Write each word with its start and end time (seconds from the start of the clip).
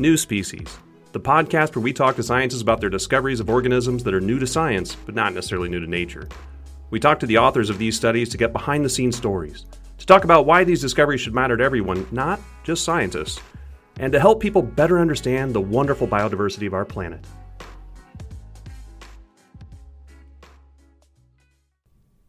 New 0.00 0.16
Species, 0.16 0.78
the 1.10 1.18
podcast 1.18 1.74
where 1.74 1.82
we 1.82 1.92
talk 1.92 2.14
to 2.14 2.22
scientists 2.22 2.62
about 2.62 2.80
their 2.80 2.88
discoveries 2.88 3.40
of 3.40 3.50
organisms 3.50 4.04
that 4.04 4.14
are 4.14 4.20
new 4.20 4.38
to 4.38 4.46
science, 4.46 4.94
but 4.94 5.16
not 5.16 5.34
necessarily 5.34 5.68
new 5.68 5.80
to 5.80 5.88
nature. 5.88 6.28
We 6.90 7.00
talk 7.00 7.18
to 7.18 7.26
the 7.26 7.38
authors 7.38 7.68
of 7.68 7.78
these 7.78 7.96
studies 7.96 8.28
to 8.28 8.36
get 8.36 8.52
behind 8.52 8.84
the 8.84 8.88
scenes 8.88 9.16
stories, 9.16 9.66
to 9.98 10.06
talk 10.06 10.22
about 10.22 10.46
why 10.46 10.62
these 10.62 10.80
discoveries 10.80 11.20
should 11.20 11.34
matter 11.34 11.56
to 11.56 11.64
everyone, 11.64 12.06
not 12.12 12.38
just 12.62 12.84
scientists, 12.84 13.40
and 13.98 14.12
to 14.12 14.20
help 14.20 14.38
people 14.38 14.62
better 14.62 15.00
understand 15.00 15.52
the 15.52 15.60
wonderful 15.60 16.06
biodiversity 16.06 16.68
of 16.68 16.74
our 16.74 16.84
planet. 16.84 17.24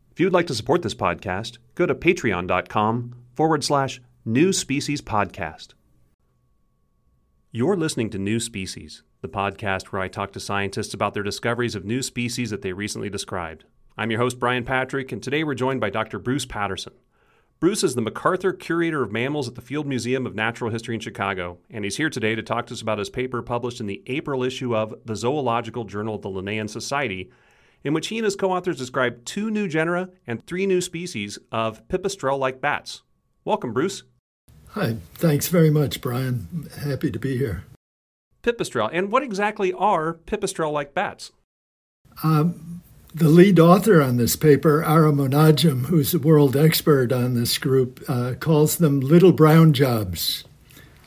If 0.09 0.19
you'd 0.19 0.33
like 0.33 0.47
to 0.47 0.55
support 0.55 0.81
this 0.81 0.95
podcast, 0.95 1.59
go 1.75 1.85
to 1.85 1.93
patreon.com 1.93 3.15
forward 3.35 3.63
slash 3.63 4.01
new 4.25 4.53
species 4.53 5.03
podcast. 5.03 5.75
You're 7.51 7.77
listening 7.77 8.11
to 8.11 8.19
New 8.19 8.39
Species, 8.39 9.01
the 9.21 9.27
podcast 9.27 9.87
where 9.87 10.03
I 10.03 10.07
talk 10.07 10.31
to 10.33 10.39
scientists 10.39 10.93
about 10.93 11.15
their 11.15 11.23
discoveries 11.23 11.73
of 11.73 11.83
new 11.83 12.03
species 12.03 12.51
that 12.51 12.61
they 12.61 12.73
recently 12.73 13.09
described. 13.09 13.63
I'm 13.97 14.11
your 14.11 14.19
host, 14.19 14.37
Brian 14.37 14.63
Patrick, 14.63 15.11
and 15.11 15.23
today 15.23 15.43
we're 15.43 15.55
joined 15.55 15.81
by 15.81 15.89
Dr. 15.89 16.19
Bruce 16.19 16.45
Patterson. 16.45 16.93
Bruce 17.59 17.83
is 17.83 17.95
the 17.95 18.03
MacArthur 18.03 18.53
Curator 18.53 19.01
of 19.01 19.11
Mammals 19.11 19.47
at 19.47 19.55
the 19.55 19.61
Field 19.61 19.87
Museum 19.87 20.27
of 20.27 20.35
Natural 20.35 20.69
History 20.69 20.93
in 20.93 21.01
Chicago, 21.01 21.57
and 21.71 21.83
he's 21.83 21.97
here 21.97 22.11
today 22.11 22.35
to 22.35 22.43
talk 22.43 22.67
to 22.67 22.75
us 22.75 22.83
about 22.83 22.99
his 22.99 23.09
paper 23.09 23.41
published 23.41 23.79
in 23.79 23.87
the 23.87 24.03
April 24.05 24.43
issue 24.43 24.75
of 24.75 24.93
the 25.03 25.15
Zoological 25.15 25.85
Journal 25.85 26.13
of 26.13 26.21
the 26.21 26.29
Linnean 26.29 26.69
Society 26.69 27.31
in 27.83 27.95
which 27.95 28.09
he 28.09 28.19
and 28.19 28.25
his 28.25 28.35
co 28.35 28.51
authors 28.51 28.77
describe 28.77 29.25
two 29.25 29.49
new 29.49 29.67
genera 29.67 30.09
and 30.27 30.45
three 30.45 30.67
new 30.67 30.81
species 30.81 31.39
of 31.51 31.87
pipistrelle 31.87 32.37
like 32.37 32.61
bats. 32.61 33.01
Welcome, 33.43 33.73
Bruce. 33.73 34.03
Hi, 34.73 34.97
thanks 35.15 35.47
very 35.47 35.69
much, 35.69 35.99
Brian. 35.99 36.69
Happy 36.83 37.09
to 37.09 37.19
be 37.19 37.37
here. 37.37 37.63
Pipistrelle. 38.43 38.89
And 38.93 39.11
what 39.11 39.23
exactly 39.23 39.73
are 39.73 40.13
pipistrelle 40.25 40.71
like 40.71 40.93
bats? 40.93 41.31
Um, 42.23 42.81
the 43.13 43.29
lead 43.29 43.59
author 43.59 44.01
on 44.01 44.17
this 44.17 44.35
paper, 44.35 44.83
Ara 44.83 45.11
Monadjem, 45.11 45.87
who's 45.87 46.13
a 46.13 46.19
world 46.19 46.55
expert 46.55 47.11
on 47.11 47.33
this 47.33 47.57
group, 47.57 48.03
uh, 48.07 48.35
calls 48.39 48.77
them 48.77 48.99
little 48.99 49.31
brown 49.31 49.73
jobs. 49.73 50.43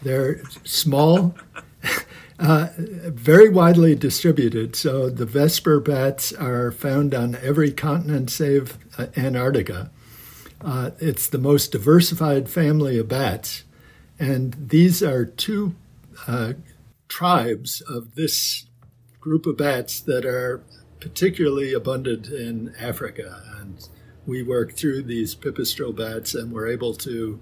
They're 0.03 0.43
small 0.65 1.37
uh, 2.39 2.69
very 2.77 3.49
widely 3.49 3.95
distributed. 3.95 4.75
So 4.75 5.09
the 5.09 5.27
Vesper 5.27 5.79
bats 5.79 6.33
are 6.33 6.73
found 6.73 7.15
on 7.15 7.37
every 7.37 7.71
continent 7.71 8.31
save 8.31 8.79
uh, 8.99 9.07
Antarctica. 9.17 9.91
Uh, 10.65 10.91
it's 10.99 11.29
the 11.29 11.39
most 11.39 11.73
diversified 11.73 12.49
family 12.49 12.99
of 12.99 13.09
bats. 13.09 13.65
And 14.19 14.55
these 14.69 15.03
are 15.03 15.25
two 15.25 15.75
uh, 16.27 16.53
tribes 17.09 17.81
of 17.83 18.15
this 18.15 18.67
group 19.21 19.47
of 19.47 19.57
bats 19.57 20.01
that 20.01 20.25
are 20.25 20.63
particularly 21.01 21.73
abundant 21.73 22.29
in 22.29 22.75
Africa. 22.79 23.43
And 23.59 23.89
we 24.27 24.43
work 24.43 24.73
through 24.73 25.03
these 25.03 25.35
pipistrelle 25.35 25.97
bats 25.97 26.35
and 26.35 26.53
we're 26.53 26.69
able 26.69 26.95
to 26.95 27.41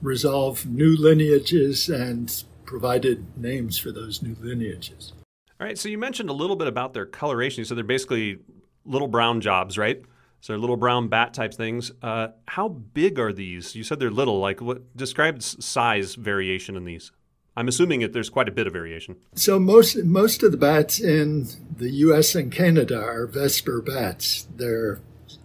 resolve 0.00 0.66
new 0.66 0.96
lineages 0.96 1.88
and 1.88 2.44
provided 2.64 3.36
names 3.36 3.78
for 3.78 3.90
those 3.90 4.22
new 4.22 4.36
lineages. 4.40 5.12
All 5.60 5.66
right, 5.66 5.78
so 5.78 5.88
you 5.88 5.98
mentioned 5.98 6.30
a 6.30 6.32
little 6.32 6.56
bit 6.56 6.68
about 6.68 6.94
their 6.94 7.06
coloration. 7.06 7.64
So 7.64 7.74
they're 7.74 7.84
basically 7.84 8.38
little 8.84 9.08
brown 9.08 9.40
jobs, 9.40 9.78
right? 9.78 10.02
So 10.42 10.56
little 10.56 10.76
brown 10.76 11.06
bat 11.06 11.32
type 11.34 11.54
things. 11.54 11.92
Uh, 12.02 12.28
how 12.48 12.68
big 12.68 13.20
are 13.20 13.32
these? 13.32 13.76
You 13.76 13.84
said 13.84 14.00
they're 14.00 14.10
little. 14.10 14.40
Like, 14.40 14.60
what 14.60 14.96
describe 14.96 15.40
size 15.40 16.16
variation 16.16 16.76
in 16.76 16.84
these? 16.84 17.12
I'm 17.56 17.68
assuming 17.68 18.00
that 18.00 18.12
there's 18.12 18.28
quite 18.28 18.48
a 18.48 18.52
bit 18.52 18.66
of 18.66 18.72
variation. 18.72 19.16
So 19.36 19.60
most 19.60 19.96
most 19.98 20.42
of 20.42 20.50
the 20.50 20.58
bats 20.58 20.98
in 20.98 21.46
the 21.76 21.90
U.S. 21.90 22.34
and 22.34 22.50
Canada 22.50 23.00
are 23.00 23.28
Vesper 23.28 23.80
bats. 23.80 24.48
They're 24.56 25.00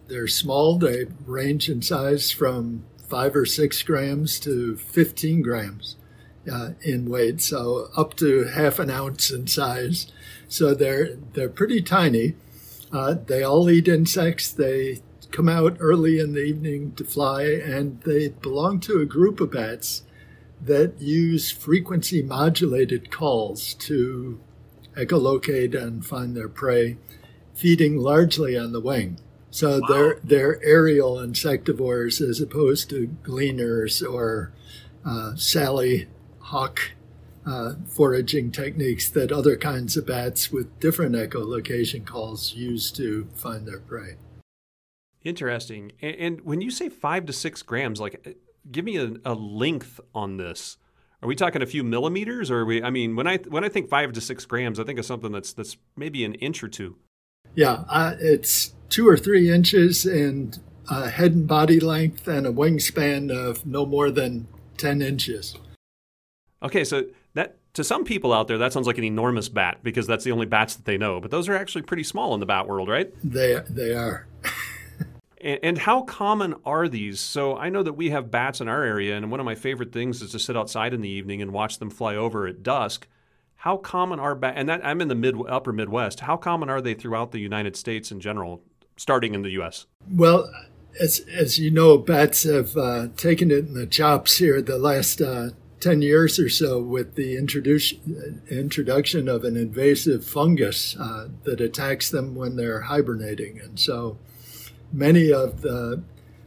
they're 0.07 0.27
small. 0.27 0.79
They 0.79 1.05
range 1.27 1.69
in 1.69 1.83
size 1.83 2.31
from 2.31 2.83
five 3.07 3.35
or 3.35 3.45
six 3.45 3.83
grams 3.83 4.39
to 4.39 4.77
15 4.77 5.43
grams 5.43 5.95
uh, 6.51 6.71
in 6.81 7.07
weight, 7.07 7.39
so 7.39 7.89
up 7.95 8.15
to 8.15 8.45
half 8.45 8.79
an 8.79 8.89
ounce 8.89 9.29
in 9.29 9.45
size. 9.45 10.11
So 10.47 10.73
they're 10.73 11.17
they're 11.33 11.49
pretty 11.49 11.83
tiny. 11.83 12.33
Uh, 12.91 13.15
they 13.25 13.43
all 13.43 13.69
eat 13.69 13.87
insects. 13.87 14.51
They 14.51 15.01
come 15.31 15.49
out 15.49 15.77
early 15.79 16.19
in 16.19 16.33
the 16.33 16.43
evening 16.43 16.93
to 16.93 17.03
fly, 17.03 17.43
and 17.43 18.01
they 18.01 18.29
belong 18.29 18.79
to 18.81 19.01
a 19.01 19.05
group 19.05 19.39
of 19.39 19.51
bats 19.51 20.03
that 20.61 20.99
use 20.99 21.51
frequency 21.51 22.21
modulated 22.21 23.11
calls 23.11 23.73
to 23.75 24.39
echolocate 24.95 25.79
and 25.79 26.05
find 26.05 26.35
their 26.35 26.49
prey, 26.49 26.97
feeding 27.53 27.97
largely 27.97 28.57
on 28.57 28.71
the 28.71 28.79
wing. 28.79 29.19
So 29.51 29.79
wow. 29.79 29.87
they're 29.87 30.19
they're 30.23 30.63
aerial 30.63 31.15
insectivores 31.15 32.21
as 32.21 32.41
opposed 32.41 32.89
to 32.89 33.15
gleaners 33.23 34.01
or 34.01 34.51
uh, 35.05 35.35
Sally 35.35 36.07
hawk 36.39 36.91
uh, 37.47 37.73
foraging 37.87 38.51
techniques 38.51 39.09
that 39.09 39.31
other 39.31 39.55
kinds 39.55 39.95
of 39.95 40.05
bats 40.05 40.51
with 40.51 40.79
different 40.79 41.15
echolocation 41.15 42.05
calls 42.05 42.53
use 42.53 42.91
to 42.91 43.27
find 43.33 43.65
their 43.65 43.79
prey. 43.79 44.15
Interesting. 45.23 45.93
And, 46.01 46.15
and 46.15 46.41
when 46.41 46.61
you 46.61 46.69
say 46.69 46.89
five 46.89 47.25
to 47.27 47.33
six 47.33 47.61
grams, 47.61 47.99
like, 47.99 48.21
uh, 48.27 48.31
give 48.69 48.85
me 48.85 48.97
a, 48.97 49.13
a, 49.25 49.33
length 49.33 49.99
on 50.13 50.37
this. 50.37 50.77
Are 51.21 51.27
we 51.27 51.35
talking 51.35 51.61
a 51.61 51.65
few 51.65 51.83
millimeters, 51.83 52.51
or 52.51 52.59
are 52.59 52.65
we? 52.65 52.83
I 52.83 52.91
mean, 52.91 53.15
when 53.15 53.25
I 53.25 53.37
when 53.37 53.63
I 53.63 53.69
think 53.69 53.89
five 53.89 54.13
to 54.13 54.21
six 54.21 54.45
grams, 54.45 54.79
I 54.79 54.83
think 54.83 54.99
of 54.99 55.05
something 55.05 55.31
that's 55.31 55.51
that's 55.51 55.75
maybe 55.95 56.23
an 56.23 56.35
inch 56.35 56.63
or 56.63 56.67
two. 56.67 56.95
Yeah, 57.55 57.85
uh, 57.89 58.13
it's 58.19 58.75
two 58.89 59.07
or 59.07 59.17
three 59.17 59.51
inches 59.51 60.05
in 60.05 60.53
uh, 60.89 61.09
head 61.09 61.33
and 61.33 61.47
body 61.47 61.79
length, 61.79 62.27
and 62.27 62.45
a 62.45 62.51
wingspan 62.51 63.31
of 63.31 63.65
no 63.65 63.83
more 63.83 64.11
than 64.11 64.47
ten 64.77 65.01
inches. 65.01 65.57
Okay, 66.61 66.83
so 66.83 67.05
to 67.77 67.83
some 67.83 68.03
people 68.03 68.33
out 68.33 68.47
there 68.47 68.57
that 68.57 68.73
sounds 68.73 68.87
like 68.87 68.97
an 68.97 69.03
enormous 69.03 69.49
bat 69.49 69.77
because 69.83 70.07
that's 70.07 70.23
the 70.23 70.31
only 70.31 70.47
bats 70.47 70.75
that 70.75 70.85
they 70.85 70.97
know, 70.97 71.21
but 71.21 71.29
those 71.29 71.47
are 71.47 71.55
actually 71.55 71.83
pretty 71.83 72.01
small 72.01 72.33
in 72.33 72.39
the 72.39 72.45
bat 72.47 72.67
world, 72.67 72.89
right? 72.89 73.13
They 73.23 73.61
they 73.69 73.93
are. 73.93 74.25
and, 75.41 75.59
and, 75.61 75.77
how 75.77 76.01
common 76.01 76.55
are 76.65 76.87
these? 76.87 77.19
So 77.19 77.55
I 77.55 77.69
know 77.69 77.83
that 77.83 77.93
we 77.93 78.09
have 78.09 78.31
bats 78.31 78.61
in 78.61 78.67
our 78.67 78.81
area, 78.81 79.15
and 79.15 79.29
one 79.29 79.39
of 79.39 79.45
my 79.45 79.53
favorite 79.53 79.91
things 79.91 80.23
is 80.23 80.31
to 80.31 80.39
sit 80.39 80.57
outside 80.57 80.91
in 80.91 81.01
the 81.01 81.09
evening 81.09 81.39
and 81.39 81.53
watch 81.53 81.77
them 81.77 81.91
fly 81.91 82.15
over 82.15 82.47
at 82.47 82.63
dusk. 82.63 83.07
How 83.57 83.77
common 83.77 84.19
are 84.19 84.33
bats? 84.33 84.55
And 84.57 84.67
that 84.69 84.83
I'm 84.83 84.99
in 84.99 85.07
the 85.07 85.15
mid 85.15 85.35
upper 85.47 85.71
Midwest. 85.71 86.21
How 86.21 86.35
common 86.35 86.71
are 86.71 86.81
they 86.81 86.95
throughout 86.95 87.31
the 87.31 87.39
United 87.39 87.75
States 87.75 88.11
in 88.11 88.19
general, 88.19 88.63
starting 88.95 89.35
in 89.35 89.43
the 89.43 89.51
U.S.? 89.51 89.85
Well, 90.09 90.49
as 90.99 91.19
as 91.31 91.59
you 91.59 91.69
know, 91.69 91.99
bats 91.99 92.41
have 92.41 92.75
uh, 92.75 93.09
taken 93.17 93.51
it 93.51 93.67
in 93.67 93.75
the 93.75 93.85
chops 93.85 94.39
here 94.39 94.63
the 94.63 94.79
last 94.79 95.21
uh, 95.21 95.49
10 95.79 96.01
years 96.01 96.39
or 96.39 96.49
so 96.49 96.81
with 96.81 97.15
the 97.15 97.37
introduction 97.37 99.27
of 99.27 99.43
an 99.43 99.55
invasive 99.55 100.25
fungus 100.25 100.95
uh, 100.99 101.27
that 101.43 101.61
attacks 101.61 102.09
them 102.09 102.35
when 102.35 102.55
they're 102.55 102.81
hibernating. 102.81 103.59
And 103.59 103.79
so 103.79 104.17
many 104.91 105.31
of 105.31 105.61
the 105.61 106.01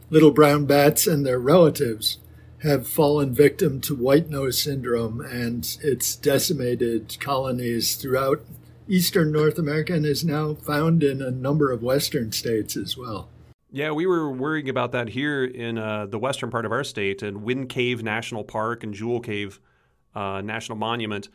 little 0.09 0.31
brown 0.31 0.65
bats 0.65 1.07
and 1.07 1.25
their 1.25 1.39
relatives 1.39 2.17
have 2.63 2.87
fallen 2.87 3.33
victim 3.33 3.81
to 3.81 3.95
white 3.95 4.29
nose 4.29 4.61
syndrome 4.61 5.21
and 5.21 5.77
it's 5.81 6.15
decimated 6.15 7.17
colonies 7.19 7.95
throughout 7.95 8.43
eastern 8.87 9.31
North 9.31 9.57
America 9.57 9.93
and 9.93 10.05
is 10.05 10.23
now 10.25 10.53
found 10.53 11.01
in 11.01 11.21
a 11.21 11.31
number 11.31 11.71
of 11.71 11.81
western 11.81 12.31
states 12.31 12.75
as 12.75 12.97
well. 12.97 13.29
Yeah, 13.73 13.91
we 13.91 14.05
were 14.05 14.29
worrying 14.29 14.67
about 14.67 14.91
that 14.91 15.07
here 15.07 15.45
in 15.45 15.77
uh, 15.77 16.05
the 16.05 16.19
western 16.19 16.51
part 16.51 16.65
of 16.65 16.73
our 16.73 16.83
state, 16.83 17.21
and 17.21 17.41
Wind 17.41 17.69
Cave 17.69 18.03
National 18.03 18.43
Park 18.43 18.83
and 18.83 18.93
Jewel 18.93 19.21
Cave 19.21 19.61
uh, 20.13 20.41
National 20.41 20.77
Monument, 20.77 21.29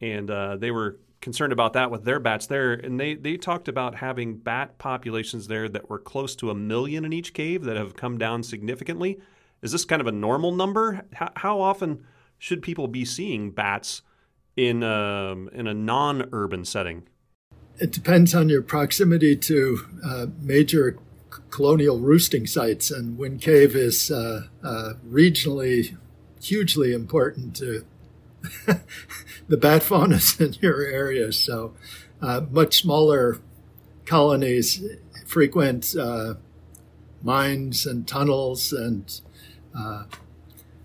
and 0.00 0.28
uh, 0.28 0.56
they 0.56 0.72
were 0.72 0.98
concerned 1.20 1.52
about 1.52 1.74
that 1.74 1.92
with 1.92 2.04
their 2.04 2.18
bats 2.18 2.46
there, 2.46 2.72
and 2.72 2.98
they 2.98 3.14
they 3.14 3.36
talked 3.36 3.68
about 3.68 3.94
having 3.94 4.36
bat 4.36 4.78
populations 4.78 5.46
there 5.46 5.68
that 5.68 5.88
were 5.88 6.00
close 6.00 6.34
to 6.36 6.50
a 6.50 6.54
million 6.56 7.04
in 7.04 7.12
each 7.12 7.32
cave 7.32 7.62
that 7.62 7.76
have 7.76 7.94
come 7.94 8.18
down 8.18 8.42
significantly. 8.42 9.20
Is 9.62 9.70
this 9.70 9.84
kind 9.84 10.00
of 10.00 10.08
a 10.08 10.12
normal 10.12 10.52
number? 10.52 11.02
How, 11.12 11.30
how 11.36 11.60
often 11.60 12.04
should 12.38 12.62
people 12.62 12.88
be 12.88 13.04
seeing 13.04 13.52
bats 13.52 14.02
in 14.56 14.82
um, 14.82 15.48
in 15.52 15.68
a 15.68 15.74
non-urban 15.74 16.64
setting? 16.64 17.06
It 17.78 17.92
depends 17.92 18.34
on 18.34 18.48
your 18.48 18.62
proximity 18.62 19.36
to 19.36 19.78
uh, 20.04 20.26
major 20.40 20.98
colonial 21.50 21.98
roosting 21.98 22.46
sites, 22.46 22.90
and 22.90 23.18
Wind 23.18 23.40
Cave 23.40 23.74
is 23.74 24.10
uh, 24.10 24.44
uh, 24.62 24.92
regionally 25.06 25.96
hugely 26.40 26.92
important 26.92 27.56
to 27.56 27.84
the 29.48 29.56
bat 29.56 29.82
faunas 29.82 30.40
in 30.40 30.54
your 30.60 30.82
area. 30.82 31.32
So, 31.32 31.74
uh, 32.20 32.42
much 32.50 32.82
smaller 32.82 33.40
colonies 34.04 34.82
frequent 35.26 35.94
uh, 35.98 36.34
mines 37.22 37.84
and 37.84 38.06
tunnels 38.06 38.72
and 38.72 39.20
uh, 39.76 40.04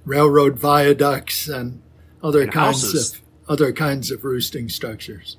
railroad 0.04 0.58
viaducts 0.58 1.48
and 1.48 1.82
other 2.24 2.42
and 2.42 2.52
kinds 2.52 2.82
houses. 2.82 3.14
of 3.14 3.22
other 3.48 3.72
kinds 3.72 4.12
of 4.12 4.24
roosting 4.24 4.68
structures. 4.68 5.38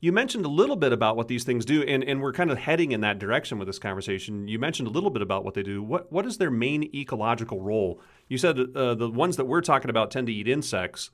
You 0.00 0.12
mentioned 0.12 0.44
a 0.44 0.48
little 0.48 0.76
bit 0.76 0.92
about 0.92 1.16
what 1.16 1.26
these 1.26 1.42
things 1.42 1.64
do, 1.64 1.82
and, 1.82 2.04
and 2.04 2.22
we're 2.22 2.32
kind 2.32 2.50
of 2.50 2.58
heading 2.58 2.92
in 2.92 3.00
that 3.00 3.18
direction 3.18 3.58
with 3.58 3.66
this 3.66 3.80
conversation. 3.80 4.46
You 4.46 4.58
mentioned 4.58 4.86
a 4.86 4.92
little 4.92 5.10
bit 5.10 5.22
about 5.22 5.44
what 5.44 5.54
they 5.54 5.62
do. 5.62 5.82
What 5.82 6.12
what 6.12 6.24
is 6.24 6.38
their 6.38 6.50
main 6.50 6.84
ecological 6.94 7.60
role? 7.60 8.00
You 8.28 8.38
said 8.38 8.58
uh, 8.76 8.94
the 8.94 9.10
ones 9.10 9.36
that 9.36 9.46
we're 9.46 9.60
talking 9.60 9.90
about 9.90 10.10
tend 10.10 10.28
to 10.28 10.32
eat 10.32 10.46
insects, 10.46 11.10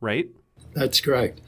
right? 0.00 0.28
That's 0.74 1.00
correct 1.00 1.40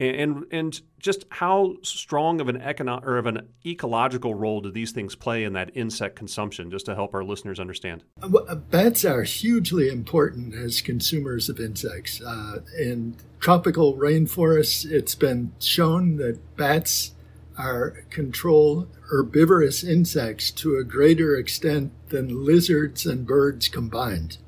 and 0.00 0.44
and 0.50 0.80
just 0.98 1.24
how 1.30 1.76
strong 1.82 2.40
of 2.40 2.48
an 2.48 2.58
econo- 2.58 3.04
or 3.04 3.18
of 3.18 3.26
an 3.26 3.48
ecological 3.64 4.34
role 4.34 4.60
do 4.60 4.70
these 4.70 4.92
things 4.92 5.14
play 5.14 5.44
in 5.44 5.52
that 5.52 5.70
insect 5.74 6.16
consumption 6.16 6.70
just 6.70 6.86
to 6.86 6.94
help 6.94 7.14
our 7.14 7.24
listeners 7.24 7.60
understand? 7.60 8.04
Uh, 8.22 8.36
uh, 8.48 8.54
bats 8.54 9.04
are 9.04 9.22
hugely 9.22 9.88
important 9.88 10.54
as 10.54 10.80
consumers 10.80 11.48
of 11.48 11.60
insects. 11.60 12.20
Uh, 12.20 12.60
in 12.78 13.16
tropical 13.40 13.94
rainforests 13.94 14.84
it's 14.84 15.14
been 15.14 15.52
shown 15.60 16.16
that 16.16 16.38
bats 16.56 17.12
are 17.56 18.04
control 18.10 18.86
herbivorous 19.10 19.82
insects 19.82 20.50
to 20.52 20.76
a 20.76 20.84
greater 20.84 21.36
extent 21.36 21.92
than 22.10 22.44
lizards 22.44 23.04
and 23.04 23.26
birds 23.26 23.68
combined. 23.68 24.38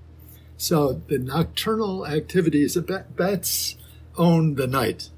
So 0.56 1.00
the 1.08 1.19
nocturnal 1.19 2.06
activities 2.06 2.76
of 2.76 2.91
bats 3.17 3.76
own 4.17 4.55
the 4.55 4.67
night 4.67 5.08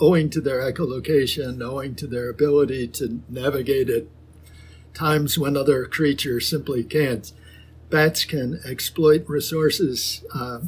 owing 0.00 0.30
to 0.30 0.40
their 0.40 0.60
echolocation, 0.60 1.62
owing 1.62 1.94
to 1.94 2.06
their 2.06 2.30
ability 2.30 2.88
to 2.88 3.22
navigate 3.28 3.90
at 3.90 4.06
times 4.94 5.38
when 5.38 5.56
other 5.56 5.84
creatures 5.84 6.48
simply 6.48 6.82
can't. 6.82 7.32
Bats 7.90 8.24
can 8.24 8.60
exploit 8.64 9.28
resources 9.28 10.24
uh, 10.34 10.60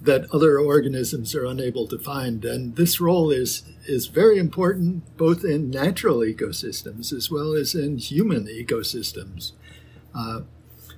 that 0.00 0.32
other 0.32 0.58
organisms 0.58 1.34
are 1.34 1.44
unable 1.44 1.88
to 1.88 1.98
find, 1.98 2.44
and 2.44 2.76
this 2.76 3.00
role 3.00 3.30
is 3.30 3.64
is 3.86 4.06
very 4.06 4.38
important 4.38 5.16
both 5.16 5.44
in 5.44 5.70
natural 5.70 6.18
ecosystems 6.18 7.12
as 7.12 7.30
well 7.30 7.54
as 7.54 7.74
in 7.74 7.96
human 7.98 8.46
ecosystems. 8.46 9.52
Uh, 10.14 10.42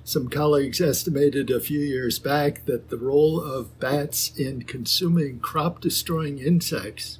some 0.03 0.27
colleagues 0.27 0.81
estimated 0.81 1.49
a 1.49 1.59
few 1.59 1.79
years 1.79 2.19
back 2.19 2.65
that 2.65 2.89
the 2.89 2.97
role 2.97 3.39
of 3.39 3.79
bats 3.79 4.37
in 4.37 4.63
consuming 4.63 5.39
crop 5.39 5.79
destroying 5.79 6.37
insects 6.37 7.19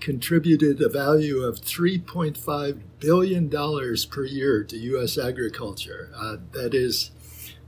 contributed 0.00 0.80
a 0.80 0.88
value 0.88 1.42
of 1.42 1.60
$3.5 1.60 2.80
billion 2.98 3.50
per 3.50 4.24
year 4.24 4.64
to 4.64 4.76
U.S. 4.76 5.18
agriculture. 5.18 6.10
Uh, 6.16 6.36
that 6.52 6.74
is, 6.74 7.10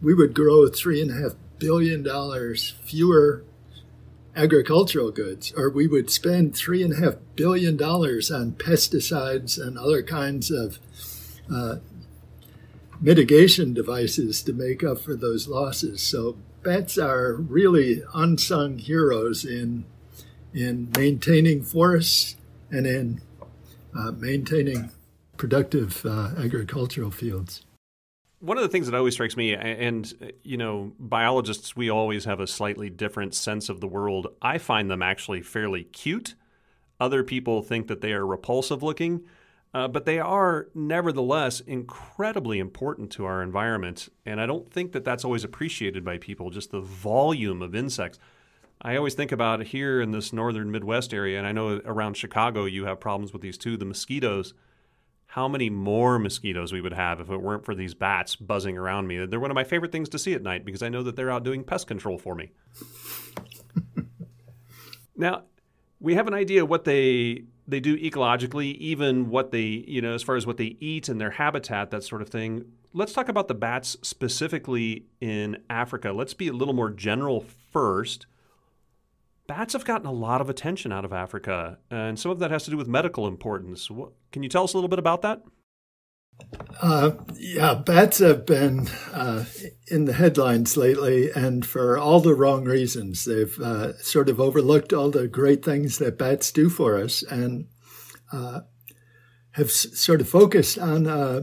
we 0.00 0.14
would 0.14 0.34
grow 0.34 0.68
$3.5 0.68 1.36
billion 1.58 2.56
fewer 2.84 3.44
agricultural 4.34 5.10
goods, 5.10 5.52
or 5.56 5.68
we 5.68 5.86
would 5.86 6.10
spend 6.10 6.54
$3.5 6.54 7.18
billion 7.36 7.80
on 7.82 8.52
pesticides 8.52 9.60
and 9.60 9.78
other 9.78 10.02
kinds 10.02 10.50
of 10.50 10.78
uh, 11.52 11.76
mitigation 13.00 13.74
devices 13.74 14.42
to 14.42 14.52
make 14.52 14.82
up 14.82 15.00
for 15.00 15.14
those 15.14 15.48
losses. 15.48 16.00
So 16.02 16.36
bats 16.62 16.96
are 16.96 17.34
really 17.34 18.02
unsung 18.14 18.78
heroes 18.78 19.44
in 19.44 19.84
in 20.54 20.90
maintaining 20.96 21.62
forests 21.62 22.36
and 22.70 22.86
in 22.86 23.20
uh, 23.96 24.12
maintaining 24.12 24.90
productive 25.36 26.04
uh, 26.06 26.30
agricultural 26.38 27.10
fields. 27.10 27.64
One 28.40 28.56
of 28.56 28.62
the 28.62 28.68
things 28.68 28.86
that 28.86 28.96
always 28.96 29.14
strikes 29.14 29.36
me, 29.36 29.54
and 29.54 30.12
you 30.42 30.56
know, 30.56 30.92
biologists, 30.98 31.76
we 31.76 31.90
always 31.90 32.24
have 32.24 32.40
a 32.40 32.46
slightly 32.46 32.90
different 32.90 33.34
sense 33.34 33.68
of 33.68 33.80
the 33.80 33.86
world. 33.86 34.28
I 34.42 34.58
find 34.58 34.90
them 34.90 35.02
actually 35.02 35.42
fairly 35.42 35.84
cute. 35.84 36.34
Other 36.98 37.22
people 37.22 37.62
think 37.62 37.86
that 37.86 38.00
they 38.00 38.12
are 38.12 38.26
repulsive 38.26 38.82
looking, 38.82 39.22
uh, 39.74 39.88
but 39.88 40.06
they 40.06 40.18
are 40.18 40.68
nevertheless 40.74 41.60
incredibly 41.60 42.58
important 42.58 43.12
to 43.12 43.24
our 43.24 43.42
environment. 43.42 44.08
And 44.26 44.40
I 44.40 44.46
don't 44.46 44.70
think 44.72 44.92
that 44.92 45.04
that's 45.04 45.24
always 45.24 45.44
appreciated 45.44 46.04
by 46.04 46.18
people, 46.18 46.50
just 46.50 46.72
the 46.72 46.80
volume 46.80 47.62
of 47.62 47.74
insects. 47.74 48.18
I 48.84 48.96
always 48.96 49.14
think 49.14 49.30
about 49.30 49.62
here 49.62 50.00
in 50.00 50.10
this 50.10 50.32
northern 50.32 50.72
Midwest 50.72 51.14
area, 51.14 51.38
and 51.38 51.46
I 51.46 51.52
know 51.52 51.80
around 51.84 52.16
Chicago 52.16 52.64
you 52.64 52.84
have 52.86 52.98
problems 52.98 53.32
with 53.32 53.40
these 53.40 53.56
too. 53.56 53.76
The 53.76 53.84
mosquitoes, 53.84 54.54
how 55.26 55.46
many 55.46 55.70
more 55.70 56.18
mosquitoes 56.18 56.72
we 56.72 56.80
would 56.80 56.92
have 56.92 57.20
if 57.20 57.30
it 57.30 57.40
weren't 57.40 57.64
for 57.64 57.76
these 57.76 57.94
bats 57.94 58.34
buzzing 58.34 58.76
around 58.76 59.06
me. 59.06 59.24
They're 59.24 59.38
one 59.38 59.52
of 59.52 59.54
my 59.54 59.62
favorite 59.62 59.92
things 59.92 60.08
to 60.10 60.18
see 60.18 60.34
at 60.34 60.42
night 60.42 60.64
because 60.64 60.82
I 60.82 60.88
know 60.88 61.04
that 61.04 61.14
they're 61.14 61.30
out 61.30 61.44
doing 61.44 61.62
pest 61.62 61.86
control 61.86 62.18
for 62.18 62.34
me. 62.34 62.50
now, 65.16 65.44
we 66.00 66.16
have 66.16 66.26
an 66.26 66.34
idea 66.34 66.66
what 66.66 66.84
they 66.84 67.44
they 67.68 67.78
do 67.78 67.96
ecologically, 67.96 68.74
even 68.78 69.30
what 69.30 69.52
they, 69.52 69.84
you 69.86 70.02
know, 70.02 70.12
as 70.12 70.24
far 70.24 70.34
as 70.34 70.44
what 70.44 70.56
they 70.56 70.76
eat 70.80 71.08
and 71.08 71.20
their 71.20 71.30
habitat, 71.30 71.92
that 71.92 72.02
sort 72.02 72.20
of 72.20 72.28
thing. 72.28 72.64
Let's 72.92 73.12
talk 73.12 73.28
about 73.28 73.46
the 73.46 73.54
bats 73.54 73.96
specifically 74.02 75.06
in 75.20 75.58
Africa. 75.70 76.10
Let's 76.12 76.34
be 76.34 76.48
a 76.48 76.52
little 76.52 76.74
more 76.74 76.90
general 76.90 77.46
first 77.70 78.26
bats 79.46 79.72
have 79.72 79.84
gotten 79.84 80.06
a 80.06 80.12
lot 80.12 80.40
of 80.40 80.48
attention 80.48 80.92
out 80.92 81.04
of 81.04 81.12
Africa, 81.12 81.78
and 81.90 82.18
some 82.18 82.30
of 82.30 82.38
that 82.38 82.50
has 82.50 82.64
to 82.64 82.70
do 82.70 82.76
with 82.76 82.88
medical 82.88 83.26
importance. 83.26 83.88
Can 84.30 84.42
you 84.42 84.48
tell 84.48 84.64
us 84.64 84.74
a 84.74 84.76
little 84.76 84.88
bit 84.88 84.98
about 84.98 85.22
that? 85.22 85.42
Uh, 86.80 87.12
yeah, 87.36 87.74
bats 87.74 88.18
have 88.18 88.46
been 88.46 88.88
uh, 89.12 89.44
in 89.88 90.06
the 90.06 90.12
headlines 90.12 90.76
lately, 90.76 91.30
and 91.30 91.64
for 91.64 91.98
all 91.98 92.20
the 92.20 92.34
wrong 92.34 92.64
reasons. 92.64 93.24
They've 93.24 93.58
uh, 93.60 93.96
sort 93.98 94.28
of 94.28 94.40
overlooked 94.40 94.92
all 94.92 95.10
the 95.10 95.28
great 95.28 95.64
things 95.64 95.98
that 95.98 96.18
bats 96.18 96.50
do 96.50 96.68
for 96.68 96.98
us, 96.98 97.22
and 97.22 97.66
uh, 98.32 98.60
have 99.52 99.66
s- 99.66 99.98
sort 99.98 100.20
of 100.20 100.28
focused 100.28 100.78
on 100.78 101.06
uh, 101.06 101.42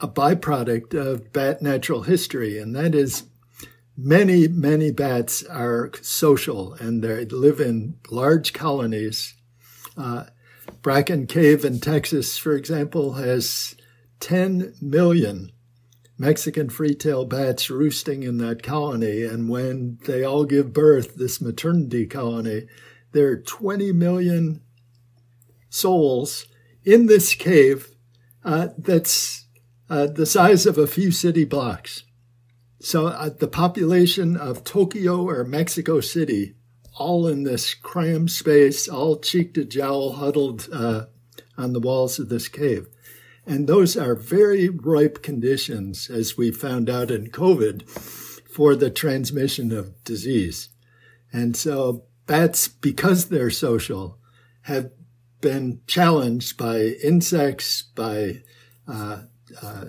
a 0.00 0.08
byproduct 0.08 0.94
of 0.94 1.32
bat 1.32 1.62
natural 1.62 2.02
history, 2.02 2.58
and 2.58 2.74
that 2.74 2.94
is 2.94 3.24
many, 3.96 4.48
many 4.48 4.90
bats 4.90 5.42
are 5.44 5.90
social 6.02 6.74
and 6.74 7.02
they 7.02 7.24
live 7.24 7.60
in 7.60 7.98
large 8.10 8.52
colonies. 8.52 9.34
Uh, 9.96 10.24
Bracken 10.82 11.26
Cave 11.26 11.64
in 11.64 11.80
Texas, 11.80 12.36
for 12.36 12.54
example, 12.54 13.14
has 13.14 13.74
10 14.20 14.74
million 14.80 15.52
Mexican 16.18 16.68
free-tailed 16.68 17.28
bats 17.28 17.70
roosting 17.70 18.22
in 18.22 18.38
that 18.38 18.62
colony. 18.62 19.22
And 19.22 19.48
when 19.48 19.98
they 20.06 20.24
all 20.24 20.44
give 20.44 20.72
birth, 20.72 21.16
this 21.16 21.40
maternity 21.40 22.06
colony, 22.06 22.66
there 23.12 23.28
are 23.28 23.36
20 23.36 23.92
million 23.92 24.60
souls 25.68 26.46
in 26.84 27.06
this 27.06 27.34
cave 27.34 27.88
uh, 28.44 28.68
that's 28.76 29.46
uh, 29.90 30.06
the 30.06 30.26
size 30.26 30.66
of 30.66 30.78
a 30.78 30.86
few 30.86 31.10
city 31.10 31.44
blocks. 31.44 32.04
So 32.84 33.06
uh, 33.06 33.30
the 33.30 33.48
population 33.48 34.36
of 34.36 34.62
Tokyo 34.62 35.26
or 35.26 35.42
Mexico 35.42 36.00
City, 36.00 36.52
all 36.98 37.26
in 37.26 37.44
this 37.44 37.72
crammed 37.72 38.30
space, 38.30 38.88
all 38.88 39.16
cheek 39.16 39.54
to 39.54 39.64
jowl, 39.64 40.12
huddled 40.12 40.68
uh, 40.70 41.06
on 41.56 41.72
the 41.72 41.80
walls 41.80 42.18
of 42.18 42.28
this 42.28 42.46
cave. 42.46 42.86
And 43.46 43.66
those 43.66 43.96
are 43.96 44.14
very 44.14 44.68
ripe 44.68 45.22
conditions, 45.22 46.10
as 46.10 46.36
we 46.36 46.50
found 46.50 46.90
out 46.90 47.10
in 47.10 47.30
COVID, 47.30 47.88
for 47.88 48.76
the 48.76 48.90
transmission 48.90 49.72
of 49.72 50.04
disease. 50.04 50.68
And 51.32 51.56
so 51.56 52.04
bats, 52.26 52.68
because 52.68 53.28
they're 53.30 53.48
social, 53.48 54.18
have 54.62 54.90
been 55.40 55.80
challenged 55.86 56.58
by 56.58 56.80
insects, 57.02 57.80
by 57.80 58.42
uh, 58.86 59.22
uh, 59.62 59.84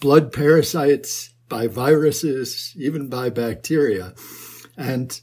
blood 0.00 0.32
parasites, 0.32 1.30
by 1.54 1.68
viruses, 1.68 2.72
even 2.74 3.08
by 3.08 3.30
bacteria, 3.30 4.12
and 4.76 5.20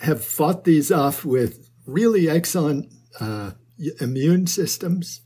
have 0.00 0.24
fought 0.24 0.64
these 0.64 0.90
off 0.90 1.24
with 1.24 1.70
really 1.86 2.28
excellent 2.28 2.92
uh, 3.20 3.52
immune 4.00 4.48
systems. 4.48 5.20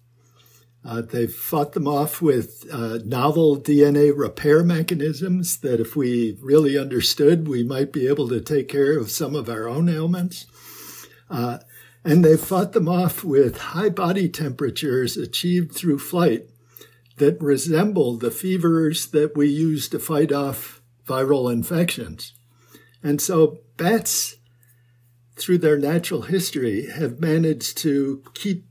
Uh, 0.85 1.01
they've 1.01 1.33
fought 1.33 1.73
them 1.73 1.89
off 1.89 2.21
with 2.21 2.67
uh, 2.71 2.99
novel 3.07 3.57
DNA 3.57 4.13
repair 4.15 4.63
mechanisms 4.63 5.61
that, 5.61 5.81
if 5.81 5.97
we 5.97 6.37
really 6.43 6.77
understood, 6.77 7.49
we 7.49 7.63
might 7.63 7.91
be 7.91 8.07
able 8.07 8.29
to 8.29 8.39
take 8.39 8.69
care 8.69 8.99
of 8.99 9.11
some 9.11 9.35
of 9.35 9.49
our 9.49 9.67
own 9.67 9.89
ailments. 9.89 10.45
Uh, 11.31 11.57
and 12.05 12.23
they've 12.23 12.39
fought 12.39 12.75
them 12.75 12.87
off 12.87 13.25
with 13.25 13.57
high 13.59 13.89
body 13.89 14.29
temperatures 14.29 15.17
achieved 15.17 15.73
through 15.73 15.99
flight 15.99 16.51
that 17.19 17.41
resemble 17.41 18.17
the 18.17 18.31
fevers 18.31 19.07
that 19.09 19.37
we 19.37 19.49
use 19.49 19.89
to 19.89 19.99
fight 19.99 20.33
off 20.33 20.81
viral 21.07 21.53
infections. 21.53 22.35
And 23.03 23.21
so 23.21 23.59
bats, 23.77 24.37
through 25.37 25.59
their 25.59 25.79
natural 25.79 26.23
history, 26.23 26.87
have 26.91 27.21
managed 27.21 27.79
to 27.79 28.23
keep 28.35 28.65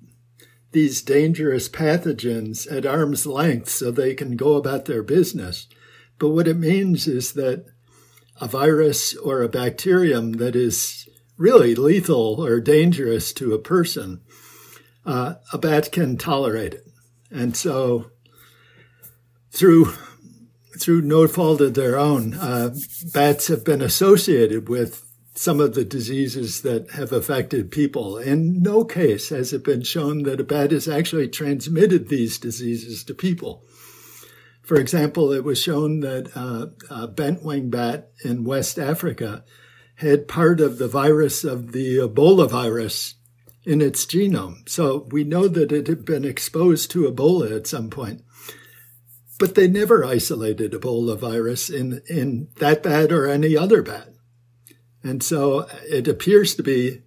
these 0.71 1.01
dangerous 1.01 1.69
pathogens 1.69 2.71
at 2.71 2.85
arm's 2.85 3.25
length 3.25 3.69
so 3.69 3.89
they 3.89 4.13
can 4.13 4.35
go 4.35 4.55
about 4.55 4.85
their 4.85 5.01
business. 5.01 5.67
But 6.19 6.29
what 6.29 6.47
it 6.47 6.57
means 6.57 7.07
is 7.07 7.33
that 7.33 7.65
a 8.39 8.47
virus 8.47 9.15
or 9.15 9.41
a 9.41 9.49
bacterium 9.49 10.33
that 10.33 10.55
is 10.55 11.07
really 11.37 11.73
lethal 11.73 12.43
or 12.43 12.59
dangerous 12.59 13.31
to 13.33 13.53
a 13.53 13.59
person, 13.59 14.21
uh, 15.05 15.35
a 15.53 15.57
bat 15.57 15.91
can 15.91 16.17
tolerate 16.17 16.73
it. 16.73 16.87
And 17.31 17.55
so 17.55 18.11
through 19.57 19.93
through 20.79 21.01
no 21.01 21.27
fault 21.27 21.59
of 21.59 21.73
their 21.73 21.97
own, 21.97 22.35
uh, 22.35 22.69
bats 23.11 23.47
have 23.47 23.65
been 23.65 23.81
associated 23.81 24.69
with 24.69 25.03
some 25.33 25.59
of 25.59 25.73
the 25.73 25.83
diseases 25.83 26.61
that 26.61 26.91
have 26.91 27.11
affected 27.11 27.71
people. 27.71 28.17
In 28.17 28.61
no 28.61 28.83
case 28.83 29.29
has 29.29 29.53
it 29.53 29.63
been 29.63 29.81
shown 29.81 30.23
that 30.23 30.39
a 30.39 30.43
bat 30.43 30.69
has 30.71 30.87
actually 30.87 31.29
transmitted 31.29 32.09
these 32.09 32.37
diseases 32.37 33.03
to 33.05 33.15
people. 33.15 33.65
For 34.61 34.79
example, 34.79 35.31
it 35.31 35.43
was 35.43 35.61
shown 35.61 36.01
that 36.01 36.29
uh, 36.35 36.67
a 36.89 37.07
bent 37.07 37.43
wing 37.43 37.71
bat 37.71 38.11
in 38.23 38.43
West 38.43 38.77
Africa 38.77 39.43
had 39.95 40.27
part 40.27 40.59
of 40.59 40.77
the 40.77 40.87
virus 40.87 41.43
of 41.43 41.71
the 41.71 41.97
Ebola 41.97 42.47
virus 42.49 43.15
in 43.63 43.81
its 43.81 44.05
genome. 44.05 44.67
So 44.69 45.07
we 45.11 45.23
know 45.23 45.47
that 45.47 45.71
it 45.71 45.87
had 45.87 46.05
been 46.05 46.25
exposed 46.25 46.91
to 46.91 47.11
Ebola 47.11 47.55
at 47.55 47.67
some 47.67 47.89
point. 47.89 48.21
But 49.39 49.55
they 49.55 49.67
never 49.67 50.03
isolated 50.03 50.71
Ebola 50.71 51.17
virus 51.17 51.69
in, 51.69 52.01
in 52.09 52.49
that 52.57 52.81
bat 52.81 53.11
or 53.11 53.27
any 53.27 53.55
other 53.55 53.83
bat. 53.83 54.09
And 55.03 55.21
so 55.21 55.67
it 55.83 56.07
appears 56.07 56.55
to 56.55 56.63
be 56.63 57.03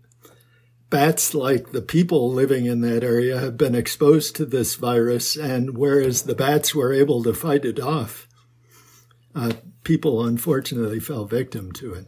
bats 0.91 1.35
like 1.35 1.73
the 1.73 1.83
people 1.83 2.31
living 2.31 2.67
in 2.67 2.81
that 2.83 3.05
area 3.05 3.39
have 3.39 3.57
been 3.57 3.75
exposed 3.75 4.37
to 4.37 4.47
this 4.47 4.77
virus. 4.77 5.37
And 5.37 5.77
whereas 5.77 6.23
the 6.23 6.35
bats 6.35 6.75
were 6.75 6.93
able 6.93 7.23
to 7.25 7.35
fight 7.35 7.65
it 7.65 7.81
off, 7.81 8.29
uh, 9.35 9.53
people 9.85 10.25
unfortunately 10.25 11.01
fell 11.01 11.25
victim 11.25 11.73
to 11.73 11.95
it. 11.95 12.07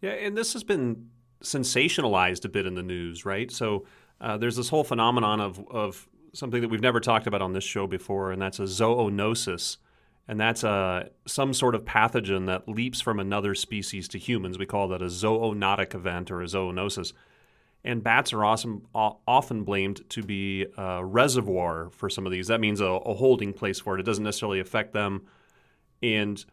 Yeah, 0.00 0.10
and 0.10 0.36
this 0.36 0.52
has 0.52 0.64
been 0.64 1.08
sensationalized 1.42 2.44
a 2.44 2.48
bit 2.48 2.66
in 2.66 2.74
the 2.74 2.82
news, 2.82 3.24
right? 3.24 3.50
So 3.50 3.86
uh, 4.20 4.36
there's 4.36 4.56
this 4.56 4.68
whole 4.68 4.84
phenomenon 4.84 5.40
of, 5.40 5.64
of 5.70 6.08
something 6.32 6.60
that 6.60 6.68
we've 6.68 6.80
never 6.80 7.00
talked 7.00 7.26
about 7.26 7.42
on 7.42 7.52
this 7.52 7.64
show 7.64 7.86
before, 7.86 8.32
and 8.32 8.40
that's 8.40 8.58
a 8.58 8.64
zoonosis 8.64 9.78
and 10.28 10.38
that's 10.38 10.62
a 10.62 11.08
some 11.26 11.54
sort 11.54 11.74
of 11.74 11.84
pathogen 11.84 12.46
that 12.46 12.68
leaps 12.68 13.00
from 13.00 13.18
another 13.18 13.54
species 13.54 14.06
to 14.08 14.18
humans. 14.18 14.58
We 14.58 14.66
call 14.66 14.88
that 14.88 15.00
a 15.00 15.06
zoonotic 15.06 15.94
event 15.94 16.30
or 16.30 16.42
a 16.42 16.44
zoonosis. 16.44 17.14
And 17.84 18.02
bats 18.02 18.32
are 18.32 18.44
awesome, 18.44 18.86
often 18.92 19.62
blamed 19.62 20.08
to 20.10 20.22
be 20.22 20.66
a 20.76 21.02
reservoir 21.02 21.88
for 21.90 22.10
some 22.10 22.26
of 22.26 22.32
these. 22.32 22.48
That 22.48 22.60
means 22.60 22.80
a, 22.80 22.86
a 22.86 23.14
holding 23.14 23.54
place 23.54 23.80
for 23.80 23.96
it. 23.96 24.00
It 24.00 24.02
doesn't 24.02 24.24
necessarily 24.24 24.60
affect 24.60 24.92
them. 24.92 25.22
And 26.02 26.44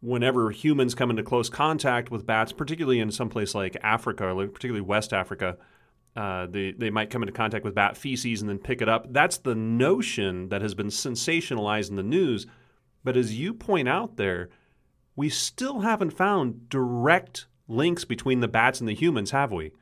whenever 0.00 0.50
humans 0.50 0.94
come 0.94 1.10
into 1.10 1.22
close 1.22 1.50
contact 1.50 2.10
with 2.10 2.26
bats, 2.26 2.50
particularly 2.50 2.98
in 2.98 3.12
some 3.12 3.28
place 3.28 3.54
like 3.54 3.76
Africa, 3.82 4.34
particularly 4.52 4.80
West 4.80 5.12
Africa, 5.12 5.58
uh, 6.16 6.46
they, 6.46 6.72
they 6.72 6.90
might 6.90 7.10
come 7.10 7.22
into 7.22 7.32
contact 7.32 7.64
with 7.64 7.74
bat 7.74 7.96
feces 7.96 8.40
and 8.40 8.48
then 8.48 8.58
pick 8.58 8.80
it 8.80 8.88
up. 8.88 9.12
That's 9.12 9.38
the 9.38 9.54
notion 9.54 10.48
that 10.50 10.62
has 10.62 10.74
been 10.74 10.88
sensationalized 10.88 11.90
in 11.90 11.96
the 11.96 12.02
news 12.02 12.46
but 13.04 13.16
as 13.18 13.38
you 13.38 13.52
point 13.52 13.88
out 13.88 14.16
there, 14.16 14.48
we 15.14 15.28
still 15.28 15.80
haven't 15.80 16.10
found 16.10 16.68
direct 16.70 17.46
links 17.68 18.04
between 18.04 18.40
the 18.40 18.48
bats 18.48 18.80
and 18.80 18.88
the 18.88 18.94
humans, 18.94 19.30
have 19.30 19.52
we? 19.52 19.72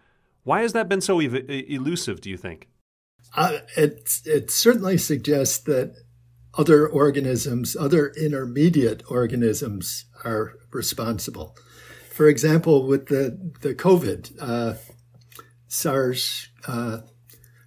Why 0.42 0.62
has 0.62 0.72
that 0.72 0.88
been 0.88 1.00
so 1.00 1.20
ev- 1.20 1.48
elusive, 1.48 2.20
do 2.20 2.28
you 2.28 2.36
think? 2.36 2.68
Uh, 3.34 3.58
it, 3.76 4.20
it 4.26 4.50
certainly 4.50 4.98
suggests 4.98 5.58
that 5.58 5.94
other 6.58 6.86
organisms, 6.86 7.76
other 7.76 8.12
intermediate 8.20 9.02
organisms, 9.08 10.04
are 10.24 10.54
responsible. 10.72 11.56
For 12.10 12.26
example, 12.26 12.86
with 12.86 13.06
the, 13.06 13.52
the 13.62 13.74
COVID, 13.74 14.36
uh, 14.38 14.74
SARS 15.72 16.50
uh, 16.68 16.98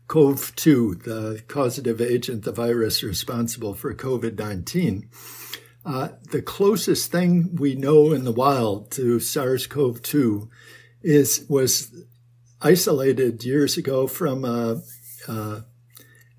CoV 0.08 0.56
2, 0.56 0.96
the 1.04 1.44
causative 1.48 2.00
agent, 2.00 2.44
the 2.44 2.52
virus 2.52 3.02
responsible 3.02 3.74
for 3.74 3.96
COVID 3.96 4.38
19, 4.38 5.10
uh, 5.84 6.10
the 6.30 6.44
closest 6.44 7.12
thing 7.12 7.56
we 7.56 7.74
know 7.74 8.12
in 8.12 8.24
the 8.24 8.32
wild 8.32 8.92
to 8.92 9.20
SARS-CoV-2 9.20 10.48
is 11.02 11.48
was 11.50 11.96
isolated 12.62 13.44
years 13.44 13.76
ago 13.76 14.06
from 14.06 14.46
a, 14.46 14.82
uh, 15.28 15.32
uh, 15.32 15.62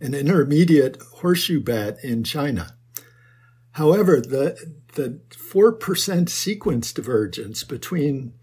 an 0.01 0.15
intermediate 0.15 1.03
horseshoe 1.17 1.61
bat 1.61 1.99
in 2.05 2.23
China. 2.23 2.77
However, 3.73 4.21
the 4.21 4.75
the 4.95 5.21
four 5.37 5.73
percent 5.73 6.31
sequence 6.31 6.93
divergence 6.93 7.65
between 7.65 8.35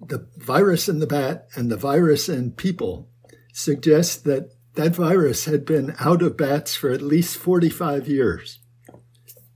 the 0.00 0.28
virus 0.36 0.88
in 0.88 1.00
the 1.00 1.06
bat 1.06 1.48
and 1.54 1.70
the 1.70 1.76
virus 1.76 2.28
in 2.28 2.52
people 2.52 3.08
suggests 3.52 4.16
that 4.16 4.52
that 4.74 4.94
virus 4.94 5.46
had 5.46 5.64
been 5.64 5.94
out 5.98 6.22
of 6.22 6.36
bats 6.36 6.76
for 6.76 6.90
at 6.90 7.02
least 7.02 7.36
45 7.36 8.06
years 8.06 8.60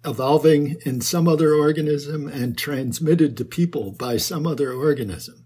evolving 0.05 0.77
in 0.85 1.01
some 1.01 1.29
other 1.29 1.55
organism 1.55 2.27
and 2.27 2.59
transmitted 2.59 3.37
to 3.37 3.45
people 3.45 3.93
by 3.93 4.17
some 4.17 4.47
other 4.47 4.73
organism. 4.73 5.45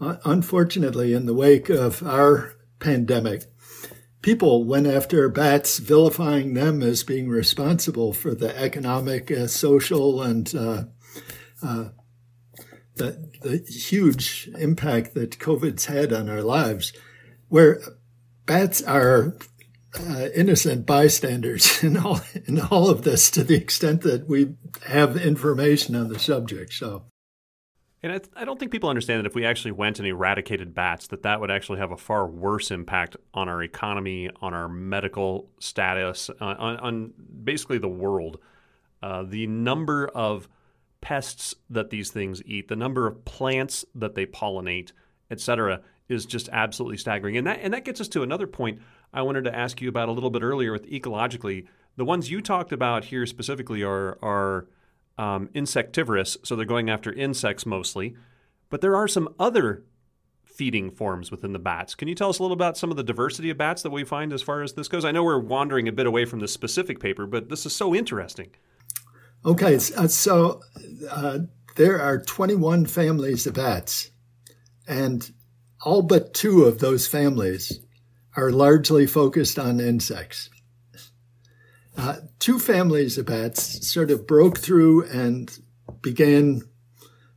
Uh, 0.00 0.16
unfortunately, 0.24 1.12
in 1.12 1.26
the 1.26 1.34
wake 1.34 1.68
of 1.68 2.02
our 2.02 2.56
pandemic, 2.80 3.44
people 4.20 4.64
went 4.64 4.86
after 4.86 5.28
bats, 5.28 5.78
vilifying 5.78 6.54
them 6.54 6.82
as 6.82 7.04
being 7.04 7.28
responsible 7.28 8.12
for 8.12 8.34
the 8.34 8.56
economic, 8.58 9.30
uh, 9.30 9.46
social, 9.46 10.22
and 10.22 10.54
uh, 10.54 10.84
uh 11.62 11.88
the, 12.96 13.30
the 13.42 13.58
huge 13.58 14.50
impact 14.58 15.14
that 15.14 15.38
COVID's 15.38 15.86
had 15.86 16.12
on 16.12 16.28
our 16.28 16.42
lives, 16.42 16.92
where 17.48 17.80
bats 18.46 18.82
are 18.82 19.34
uh, 19.98 20.28
innocent 20.34 20.86
bystanders 20.86 21.82
in 21.84 21.96
all 21.96 22.20
in 22.46 22.60
all 22.60 22.88
of 22.88 23.02
this 23.02 23.30
to 23.30 23.44
the 23.44 23.54
extent 23.54 24.02
that 24.02 24.28
we 24.28 24.54
have 24.86 25.16
information 25.16 25.94
on 25.94 26.08
the 26.08 26.18
subject. 26.18 26.72
So, 26.72 27.04
and 28.02 28.20
I, 28.34 28.44
don't 28.44 28.58
think 28.58 28.72
people 28.72 28.88
understand 28.88 29.20
that 29.20 29.26
if 29.26 29.34
we 29.34 29.44
actually 29.44 29.72
went 29.72 29.98
and 29.98 30.08
eradicated 30.08 30.74
bats, 30.74 31.08
that 31.08 31.22
that 31.22 31.40
would 31.40 31.50
actually 31.50 31.78
have 31.78 31.92
a 31.92 31.96
far 31.96 32.26
worse 32.26 32.70
impact 32.70 33.16
on 33.32 33.48
our 33.48 33.62
economy, 33.62 34.28
on 34.40 34.54
our 34.54 34.68
medical 34.68 35.50
status, 35.60 36.30
uh, 36.40 36.44
on, 36.44 36.76
on, 36.78 37.12
basically 37.44 37.78
the 37.78 37.88
world. 37.88 38.38
Uh, 39.02 39.24
the 39.24 39.48
number 39.48 40.06
of 40.08 40.48
pests 41.02 41.54
that 41.68 41.90
these 41.90 42.10
things 42.10 42.42
eat, 42.46 42.68
the 42.68 42.76
number 42.76 43.06
of 43.06 43.26
plants 43.26 43.84
that 43.94 44.14
they 44.14 44.24
pollinate, 44.24 44.92
etc., 45.30 45.82
is 46.08 46.24
just 46.24 46.48
absolutely 46.50 46.96
staggering. 46.96 47.36
And 47.36 47.46
that 47.46 47.60
and 47.60 47.74
that 47.74 47.84
gets 47.84 48.00
us 48.00 48.08
to 48.08 48.22
another 48.22 48.46
point 48.46 48.80
I 49.12 49.22
wanted 49.22 49.44
to 49.44 49.54
ask 49.54 49.82
you 49.82 49.90
about 49.90 50.08
a 50.08 50.12
little 50.12 50.30
bit 50.30 50.42
earlier 50.42 50.72
with 50.72 50.88
ecologically. 50.90 51.66
The 51.96 52.04
ones 52.04 52.30
you 52.30 52.40
talked 52.40 52.72
about 52.72 53.04
here 53.04 53.26
specifically 53.26 53.82
are 53.82 54.18
are 54.22 54.68
um, 55.18 55.50
insectivorous, 55.52 56.38
so 56.42 56.56
they're 56.56 56.64
going 56.64 56.88
after 56.88 57.12
insects 57.12 57.66
mostly. 57.66 58.16
But 58.70 58.80
there 58.80 58.96
are 58.96 59.08
some 59.08 59.34
other 59.38 59.84
feeding 60.44 60.90
forms 60.90 61.30
within 61.30 61.52
the 61.52 61.58
bats. 61.58 61.94
Can 61.94 62.08
you 62.08 62.14
tell 62.14 62.28
us 62.28 62.38
a 62.38 62.42
little 62.42 62.54
about 62.54 62.76
some 62.76 62.90
of 62.90 62.96
the 62.96 63.02
diversity 63.02 63.50
of 63.50 63.58
bats 63.58 63.82
that 63.82 63.90
we 63.90 64.04
find 64.04 64.32
as 64.32 64.42
far 64.42 64.62
as 64.62 64.72
this 64.74 64.88
goes? 64.88 65.04
I 65.04 65.10
know 65.10 65.24
we're 65.24 65.38
wandering 65.38 65.88
a 65.88 65.92
bit 65.92 66.06
away 66.06 66.24
from 66.24 66.40
this 66.40 66.52
specific 66.52 67.00
paper, 67.00 67.26
but 67.26 67.48
this 67.48 67.66
is 67.66 67.74
so 67.74 67.94
interesting. 67.94 68.50
Okay, 69.44 69.78
so 69.78 70.60
uh, 71.10 71.38
there 71.74 72.00
are 72.00 72.22
21 72.22 72.86
families 72.86 73.46
of 73.46 73.54
bats, 73.54 74.10
and 74.86 75.32
all 75.84 76.02
but 76.02 76.32
two 76.32 76.62
of 76.62 76.78
those 76.78 77.08
families 77.08 77.80
are 78.36 78.52
largely 78.52 79.06
focused 79.06 79.58
on 79.58 79.80
insects. 79.80 80.48
Uh, 81.96 82.16
two 82.38 82.58
families 82.58 83.18
of 83.18 83.26
bats 83.26 83.86
sort 83.86 84.12
of 84.12 84.28
broke 84.28 84.58
through 84.58 85.04
and 85.06 85.58
began 86.00 86.62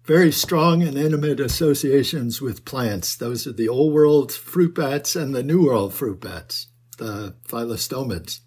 very 0.06 0.32
strong 0.32 0.84
and 0.84 0.98
intimate 0.98 1.40
associations 1.40 2.40
with 2.40 2.66
plants. 2.66 3.16
Those 3.16 3.48
are 3.48 3.52
the 3.52 3.68
Old 3.68 3.94
World 3.94 4.32
fruit 4.32 4.76
bats 4.76 5.16
and 5.16 5.34
the 5.34 5.44
New 5.44 5.66
World 5.66 5.94
fruit 5.94 6.22
bats, 6.22 6.68
the 7.00 7.36
phyllostomid. 7.48 8.40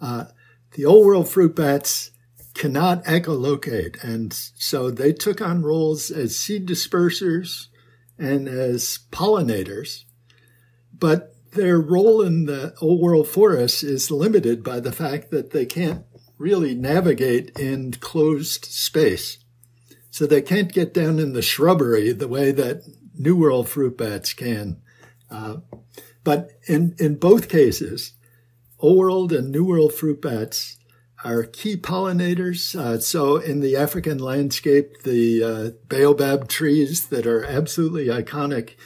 Uh, 0.00 0.26
the 0.74 0.84
Old 0.84 1.04
World 1.04 1.28
fruit 1.28 1.56
bats 1.56 2.12
cannot 2.58 3.04
echolocate, 3.04 4.02
and 4.02 4.32
so 4.32 4.90
they 4.90 5.12
took 5.12 5.40
on 5.40 5.62
roles 5.62 6.10
as 6.10 6.36
seed 6.36 6.66
dispersers 6.66 7.68
and 8.18 8.48
as 8.48 8.98
pollinators. 9.12 10.04
But 10.92 11.34
their 11.52 11.80
role 11.80 12.20
in 12.20 12.46
the 12.46 12.74
old 12.80 13.00
world 13.00 13.28
forest 13.28 13.82
is 13.82 14.10
limited 14.10 14.62
by 14.62 14.80
the 14.80 14.92
fact 14.92 15.30
that 15.30 15.52
they 15.52 15.64
can't 15.64 16.04
really 16.36 16.74
navigate 16.74 17.56
in 17.58 17.92
closed 17.92 18.64
space. 18.64 19.38
So 20.10 20.26
they 20.26 20.42
can't 20.42 20.72
get 20.72 20.92
down 20.92 21.18
in 21.18 21.32
the 21.32 21.42
shrubbery 21.42 22.12
the 22.12 22.28
way 22.28 22.50
that 22.52 22.82
New 23.14 23.36
World 23.36 23.68
fruit 23.68 23.96
bats 23.96 24.32
can. 24.32 24.80
Uh, 25.30 25.58
but 26.24 26.50
in, 26.66 26.96
in 26.98 27.16
both 27.16 27.48
cases, 27.48 28.12
Old 28.80 28.98
World 28.98 29.32
and 29.32 29.50
New 29.50 29.64
World 29.64 29.92
fruit 29.92 30.20
bats 30.20 30.77
are 31.24 31.42
key 31.44 31.76
pollinators. 31.76 32.78
Uh, 32.78 33.00
so 33.00 33.36
in 33.36 33.60
the 33.60 33.76
African 33.76 34.18
landscape, 34.18 35.02
the 35.02 35.42
uh, 35.42 35.70
baobab 35.88 36.48
trees 36.48 37.08
that 37.08 37.26
are 37.26 37.44
absolutely 37.44 38.06
iconic, 38.06 38.76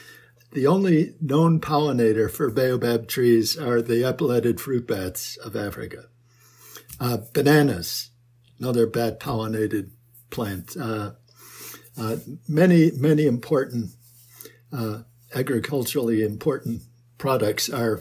the 0.52 0.66
only 0.66 1.14
known 1.20 1.60
pollinator 1.60 2.30
for 2.30 2.50
baobab 2.50 3.06
trees 3.08 3.56
are 3.56 3.82
the 3.82 4.08
epauleted 4.08 4.60
fruit 4.60 4.86
bats 4.86 5.36
of 5.38 5.56
Africa. 5.56 6.06
Uh, 6.98 7.18
bananas, 7.32 8.10
another 8.58 8.86
bat 8.86 9.20
pollinated 9.20 9.90
plant. 10.30 10.76
Uh, 10.76 11.12
uh, 11.98 12.16
many, 12.48 12.90
many 12.92 13.26
important, 13.26 13.90
uh, 14.72 15.00
agriculturally 15.34 16.22
important 16.22 16.82
products 17.18 17.68
are 17.68 18.00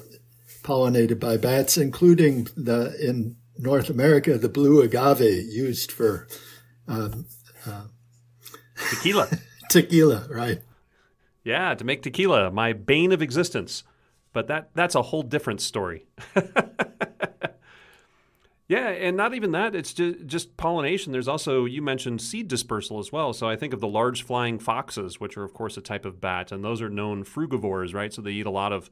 pollinated 0.63 1.19
by 1.19 1.38
bats, 1.38 1.77
including 1.77 2.47
the 2.55 2.95
in 3.00 3.35
North 3.58 3.89
America 3.89 4.38
the 4.38 4.50
blue 4.50 4.81
agave 4.81 5.22
used 5.22 5.91
for 5.91 6.27
um, 6.88 7.25
uh, 7.65 7.86
tequila. 8.89 9.27
tequila, 9.70 10.27
right? 10.29 10.62
Yeah, 11.43 11.74
to 11.74 11.84
make 11.84 12.03
tequila, 12.03 12.51
my 12.51 12.74
bane 12.74 13.12
of 13.12 13.22
existence. 13.22 13.84
But 14.34 14.48
that 14.48 14.70
that's 14.74 14.96
a 14.96 15.01
whole 15.01 15.24
different 15.24 15.62
story. 15.62 16.05
yeah, 18.67 18.88
and 18.88 19.17
not 19.17 19.34
even 19.34 19.51
that. 19.51 19.75
It's 19.75 19.93
just, 19.93 20.25
just 20.25 20.55
pollination. 20.55 21.12
There's 21.12 21.27
also 21.27 21.65
you 21.65 21.81
mentioned 21.81 22.22
seed 22.22 22.48
dispersal 22.48 23.00
as 23.00 23.12
well. 23.12 23.34
So 23.34 23.50
I 23.50 23.58
think 23.58 23.74
of 23.74 23.81
the 23.81 23.88
large 23.88 24.24
flying 24.24 24.58
foxes, 24.60 25.20
which 25.20 25.36
are 25.36 25.43
of 25.43 25.53
course 25.53 25.75
a 25.75 25.81
type 25.81 26.05
of 26.05 26.22
bat, 26.22 26.51
and 26.51 26.63
those 26.63 26.81
are 26.81 26.89
known 26.89 27.25
frugivores, 27.25 27.93
right? 27.93 28.13
So 28.13 28.22
they 28.22 28.31
eat 28.31 28.46
a 28.46 28.51
lot 28.51 28.72
of 28.72 28.89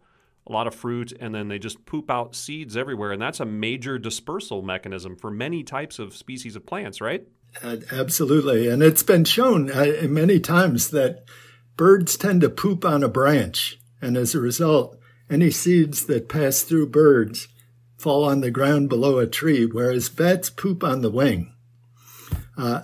a 0.49 0.51
lot 0.51 0.67
of 0.67 0.75
fruit, 0.75 1.13
and 1.19 1.33
then 1.33 1.47
they 1.47 1.59
just 1.59 1.85
poop 1.85 2.09
out 2.09 2.35
seeds 2.35 2.75
everywhere. 2.75 3.11
And 3.11 3.21
that's 3.21 3.39
a 3.39 3.45
major 3.45 3.97
dispersal 3.99 4.61
mechanism 4.61 5.15
for 5.15 5.29
many 5.29 5.63
types 5.63 5.99
of 5.99 6.15
species 6.15 6.55
of 6.55 6.65
plants, 6.65 6.99
right? 6.99 7.27
Uh, 7.63 7.77
absolutely. 7.91 8.67
And 8.67 8.81
it's 8.81 9.03
been 9.03 9.25
shown 9.25 9.71
uh, 9.71 10.07
many 10.07 10.39
times 10.39 10.89
that 10.89 11.23
birds 11.77 12.17
tend 12.17 12.41
to 12.41 12.49
poop 12.49 12.83
on 12.83 13.03
a 13.03 13.09
branch. 13.09 13.79
And 14.01 14.17
as 14.17 14.33
a 14.33 14.39
result, 14.39 14.97
any 15.29 15.51
seeds 15.51 16.05
that 16.07 16.29
pass 16.29 16.61
through 16.61 16.89
birds 16.89 17.47
fall 17.97 18.23
on 18.23 18.41
the 18.41 18.51
ground 18.51 18.89
below 18.89 19.19
a 19.19 19.27
tree, 19.27 19.65
whereas 19.65 20.09
bats 20.09 20.49
poop 20.49 20.83
on 20.83 21.01
the 21.01 21.11
wing. 21.11 21.53
Uh, 22.57 22.83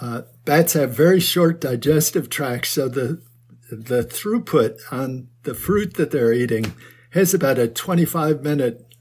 uh, 0.00 0.22
bats 0.44 0.72
have 0.74 0.90
very 0.90 1.20
short 1.20 1.60
digestive 1.60 2.28
tracts, 2.28 2.70
so 2.70 2.88
the 2.88 3.22
the 3.70 4.04
throughput 4.04 4.78
on 4.92 5.28
the 5.44 5.54
fruit 5.54 5.94
that 5.94 6.10
they're 6.10 6.32
eating 6.32 6.74
has 7.10 7.32
about 7.32 7.58
a 7.58 7.68
25 7.68 8.42
minute 8.42 8.94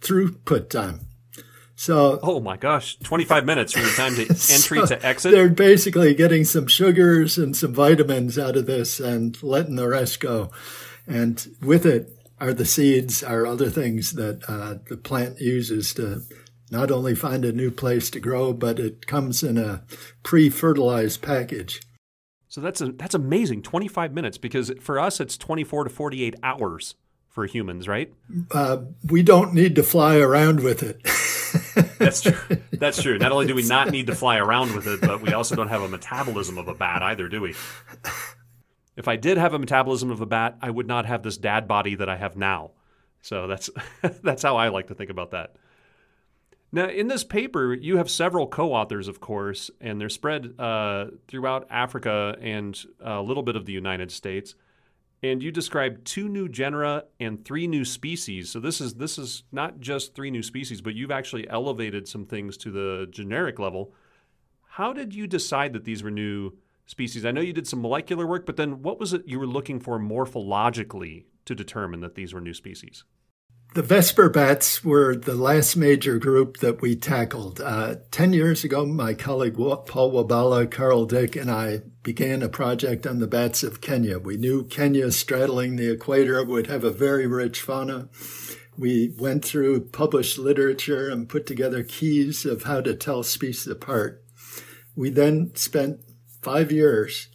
throughput 0.00 0.68
time. 0.68 1.00
So, 1.74 2.20
oh 2.22 2.38
my 2.40 2.56
gosh, 2.56 2.96
25 2.98 3.44
minutes 3.44 3.72
from 3.72 3.82
the 3.82 3.88
time 3.90 4.14
to 4.14 4.22
entry 4.52 4.78
so 4.78 4.86
to 4.86 5.06
exit. 5.06 5.32
They're 5.32 5.48
basically 5.48 6.14
getting 6.14 6.44
some 6.44 6.66
sugars 6.66 7.38
and 7.38 7.56
some 7.56 7.74
vitamins 7.74 8.38
out 8.38 8.56
of 8.56 8.66
this 8.66 9.00
and 9.00 9.40
letting 9.42 9.76
the 9.76 9.88
rest 9.88 10.20
go. 10.20 10.50
And 11.06 11.44
with 11.60 11.86
it 11.86 12.16
are 12.40 12.52
the 12.52 12.64
seeds, 12.64 13.22
are 13.22 13.46
other 13.46 13.70
things 13.70 14.12
that 14.12 14.42
uh, 14.48 14.74
the 14.88 14.96
plant 14.96 15.40
uses 15.40 15.94
to 15.94 16.22
not 16.70 16.90
only 16.90 17.14
find 17.14 17.44
a 17.44 17.52
new 17.52 17.70
place 17.70 18.10
to 18.10 18.20
grow, 18.20 18.52
but 18.52 18.78
it 18.78 19.06
comes 19.06 19.42
in 19.42 19.58
a 19.58 19.82
pre 20.22 20.50
fertilized 20.50 21.22
package. 21.22 21.80
So 22.52 22.60
that's 22.60 22.82
a, 22.82 22.92
that's 22.92 23.14
amazing. 23.14 23.62
25 23.62 24.12
minutes 24.12 24.36
because 24.36 24.70
for 24.78 25.00
us 25.00 25.20
it's 25.20 25.38
24 25.38 25.84
to 25.84 25.90
48 25.90 26.34
hours 26.42 26.96
for 27.30 27.46
humans, 27.46 27.88
right? 27.88 28.12
Uh, 28.50 28.82
we 29.08 29.22
don't 29.22 29.54
need 29.54 29.74
to 29.76 29.82
fly 29.82 30.18
around 30.18 30.60
with 30.60 30.82
it. 30.82 31.00
That's 31.98 32.20
true. 32.20 32.58
That's 32.72 33.00
true. 33.00 33.16
Not 33.16 33.32
only 33.32 33.46
do 33.46 33.54
we 33.54 33.66
not 33.66 33.88
need 33.88 34.08
to 34.08 34.14
fly 34.14 34.36
around 34.36 34.74
with 34.74 34.86
it, 34.86 35.00
but 35.00 35.22
we 35.22 35.32
also 35.32 35.56
don't 35.56 35.68
have 35.68 35.80
a 35.80 35.88
metabolism 35.88 36.58
of 36.58 36.68
a 36.68 36.74
bat 36.74 37.02
either, 37.02 37.26
do 37.26 37.40
we? 37.40 37.54
If 38.96 39.08
I 39.08 39.16
did 39.16 39.38
have 39.38 39.54
a 39.54 39.58
metabolism 39.58 40.10
of 40.10 40.20
a 40.20 40.26
bat, 40.26 40.58
I 40.60 40.68
would 40.68 40.86
not 40.86 41.06
have 41.06 41.22
this 41.22 41.38
dad 41.38 41.66
body 41.66 41.94
that 41.94 42.10
I 42.10 42.16
have 42.16 42.36
now. 42.36 42.72
So 43.22 43.46
that's 43.46 43.70
that's 44.22 44.42
how 44.42 44.58
I 44.58 44.68
like 44.68 44.88
to 44.88 44.94
think 44.94 45.08
about 45.08 45.30
that. 45.30 45.56
Now, 46.74 46.88
in 46.88 47.08
this 47.08 47.22
paper, 47.22 47.74
you 47.74 47.98
have 47.98 48.10
several 48.10 48.46
co 48.46 48.72
authors, 48.72 49.06
of 49.06 49.20
course, 49.20 49.70
and 49.80 50.00
they're 50.00 50.08
spread 50.08 50.58
uh, 50.58 51.06
throughout 51.28 51.66
Africa 51.68 52.34
and 52.40 52.82
a 52.98 53.20
little 53.20 53.42
bit 53.42 53.56
of 53.56 53.66
the 53.66 53.74
United 53.74 54.10
States. 54.10 54.54
And 55.22 55.42
you 55.42 55.52
describe 55.52 56.02
two 56.02 56.28
new 56.28 56.48
genera 56.48 57.04
and 57.20 57.44
three 57.44 57.66
new 57.66 57.84
species. 57.84 58.50
So 58.50 58.58
this 58.58 58.80
is 58.80 58.94
this 58.94 59.18
is 59.18 59.44
not 59.52 59.80
just 59.80 60.14
three 60.14 60.30
new 60.30 60.42
species, 60.42 60.80
but 60.80 60.94
you've 60.94 61.10
actually 61.10 61.48
elevated 61.48 62.08
some 62.08 62.24
things 62.24 62.56
to 62.58 62.70
the 62.70 63.06
generic 63.10 63.58
level. 63.58 63.92
How 64.66 64.94
did 64.94 65.14
you 65.14 65.26
decide 65.26 65.74
that 65.74 65.84
these 65.84 66.02
were 66.02 66.10
new 66.10 66.52
species? 66.86 67.26
I 67.26 67.30
know 67.32 67.42
you 67.42 67.52
did 67.52 67.68
some 67.68 67.82
molecular 67.82 68.26
work, 68.26 68.46
but 68.46 68.56
then 68.56 68.82
what 68.82 68.98
was 68.98 69.12
it 69.12 69.28
you 69.28 69.38
were 69.38 69.46
looking 69.46 69.78
for 69.78 70.00
morphologically 70.00 71.26
to 71.44 71.54
determine 71.54 72.00
that 72.00 72.14
these 72.14 72.32
were 72.32 72.40
new 72.40 72.54
species? 72.54 73.04
The 73.74 73.82
Vesper 73.82 74.28
bats 74.28 74.84
were 74.84 75.16
the 75.16 75.34
last 75.34 75.76
major 75.76 76.18
group 76.18 76.58
that 76.58 76.82
we 76.82 76.94
tackled. 76.94 77.58
Uh, 77.58 77.94
Ten 78.10 78.34
years 78.34 78.64
ago, 78.64 78.84
my 78.84 79.14
colleague 79.14 79.56
Paul 79.56 80.12
Webala, 80.12 80.70
Carl 80.70 81.06
Dick, 81.06 81.36
and 81.36 81.50
I 81.50 81.80
began 82.02 82.42
a 82.42 82.50
project 82.50 83.06
on 83.06 83.18
the 83.18 83.26
bats 83.26 83.62
of 83.62 83.80
Kenya. 83.80 84.18
We 84.18 84.36
knew 84.36 84.64
Kenya 84.64 85.10
straddling 85.10 85.76
the 85.76 85.90
equator 85.90 86.44
would 86.44 86.66
have 86.66 86.84
a 86.84 86.90
very 86.90 87.26
rich 87.26 87.62
fauna. 87.62 88.10
We 88.76 89.14
went 89.18 89.42
through 89.42 89.88
published 89.88 90.36
literature 90.36 91.08
and 91.08 91.26
put 91.26 91.46
together 91.46 91.82
keys 91.82 92.44
of 92.44 92.64
how 92.64 92.82
to 92.82 92.94
tell 92.94 93.22
species 93.22 93.66
apart. 93.66 94.22
We 94.94 95.08
then 95.08 95.52
spent 95.54 96.00
five 96.42 96.70
years 96.70 97.28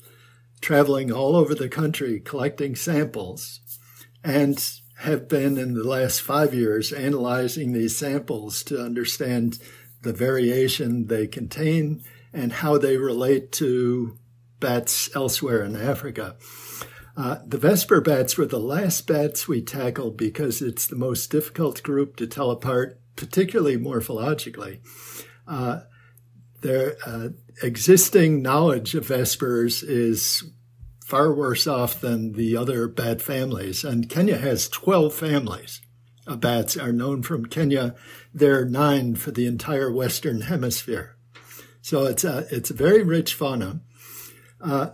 traveling 0.61 1.11
all 1.11 1.35
over 1.35 1.55
the 1.55 1.69
country 1.69 2.19
collecting 2.19 2.75
samples 2.75 3.59
and 4.23 4.59
have 4.99 5.27
been 5.27 5.57
in 5.57 5.73
the 5.73 5.83
last 5.83 6.21
five 6.21 6.53
years 6.53 6.91
analyzing 6.91 7.71
these 7.71 7.95
samples 7.95 8.63
to 8.63 8.83
understand 8.83 9.59
the 10.01 10.13
variation 10.13 11.07
they 11.07 11.27
contain 11.27 12.03
and 12.33 12.51
how 12.51 12.77
they 12.77 12.97
relate 12.97 13.51
to 13.51 14.17
bats 14.59 15.15
elsewhere 15.15 15.63
in 15.63 15.75
Africa. 15.75 16.35
Uh, 17.15 17.37
the 17.45 17.57
Vesper 17.57 18.01
bats 18.01 18.37
were 18.37 18.45
the 18.45 18.59
last 18.59 19.07
bats 19.07 19.47
we 19.47 19.61
tackled 19.61 20.17
because 20.17 20.61
it's 20.61 20.85
the 20.87 20.95
most 20.95 21.31
difficult 21.31 21.81
group 21.83 22.15
to 22.15 22.27
tell 22.27 22.51
apart, 22.51 22.99
particularly 23.15 23.77
morphologically. 23.77 24.79
Uh, 25.47 25.81
their 26.61 26.95
uh, 27.05 27.29
existing 27.63 28.41
knowledge 28.41 28.93
of 28.93 29.07
Vespers 29.07 29.83
is 29.83 30.43
far 31.07 31.33
worse 31.33 31.65
off 31.65 32.01
than 32.01 32.33
the 32.33 32.57
other 32.57 32.85
bat 32.87 33.21
families. 33.21 33.85
And 33.85 34.09
Kenya 34.09 34.37
has 34.37 34.67
12 34.67 35.13
families 35.13 35.81
bats 36.35 36.75
are 36.75 36.91
known 36.91 37.23
from 37.23 37.45
Kenya. 37.45 37.95
There 38.33 38.59
are 38.59 38.65
nine 38.65 39.15
for 39.15 39.31
the 39.31 39.45
entire 39.45 39.89
Western 39.89 40.41
Hemisphere. 40.41 41.15
So 41.81 42.05
it's 42.05 42.25
a, 42.25 42.45
it's 42.51 42.69
a 42.69 42.73
very 42.73 43.03
rich 43.03 43.33
fauna. 43.33 43.79
Uh, 44.59 44.89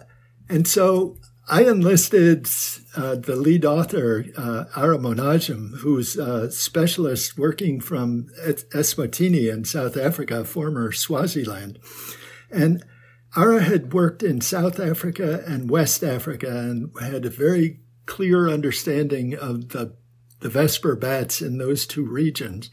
and 0.47 0.67
so 0.67 1.17
I 1.49 1.63
enlisted 1.63 2.47
uh, 2.95 3.15
the 3.15 3.35
lead 3.35 3.65
author, 3.65 4.25
uh, 4.37 4.65
Ara 4.75 4.99
Monadjem, 4.99 5.79
who's 5.79 6.15
a 6.15 6.51
specialist 6.51 7.35
working 7.39 7.81
from 7.81 8.27
Eswatini 8.45 9.51
in 9.51 9.65
South 9.65 9.97
Africa, 9.97 10.45
former 10.45 10.91
Swaziland. 10.91 11.79
And 12.51 12.83
Ara 13.35 13.63
had 13.63 13.93
worked 13.93 14.21
in 14.21 14.41
South 14.41 14.79
Africa 14.79 15.43
and 15.47 15.69
West 15.69 16.03
Africa 16.03 16.49
and 16.49 16.91
had 17.01 17.25
a 17.25 17.31
very 17.31 17.79
clear 18.05 18.47
understanding 18.47 19.33
of 19.33 19.69
the, 19.69 19.95
the 20.41 20.49
Vesper 20.49 20.95
bats 20.95 21.41
in 21.41 21.57
those 21.57 21.87
two 21.87 22.05
regions. 22.05 22.69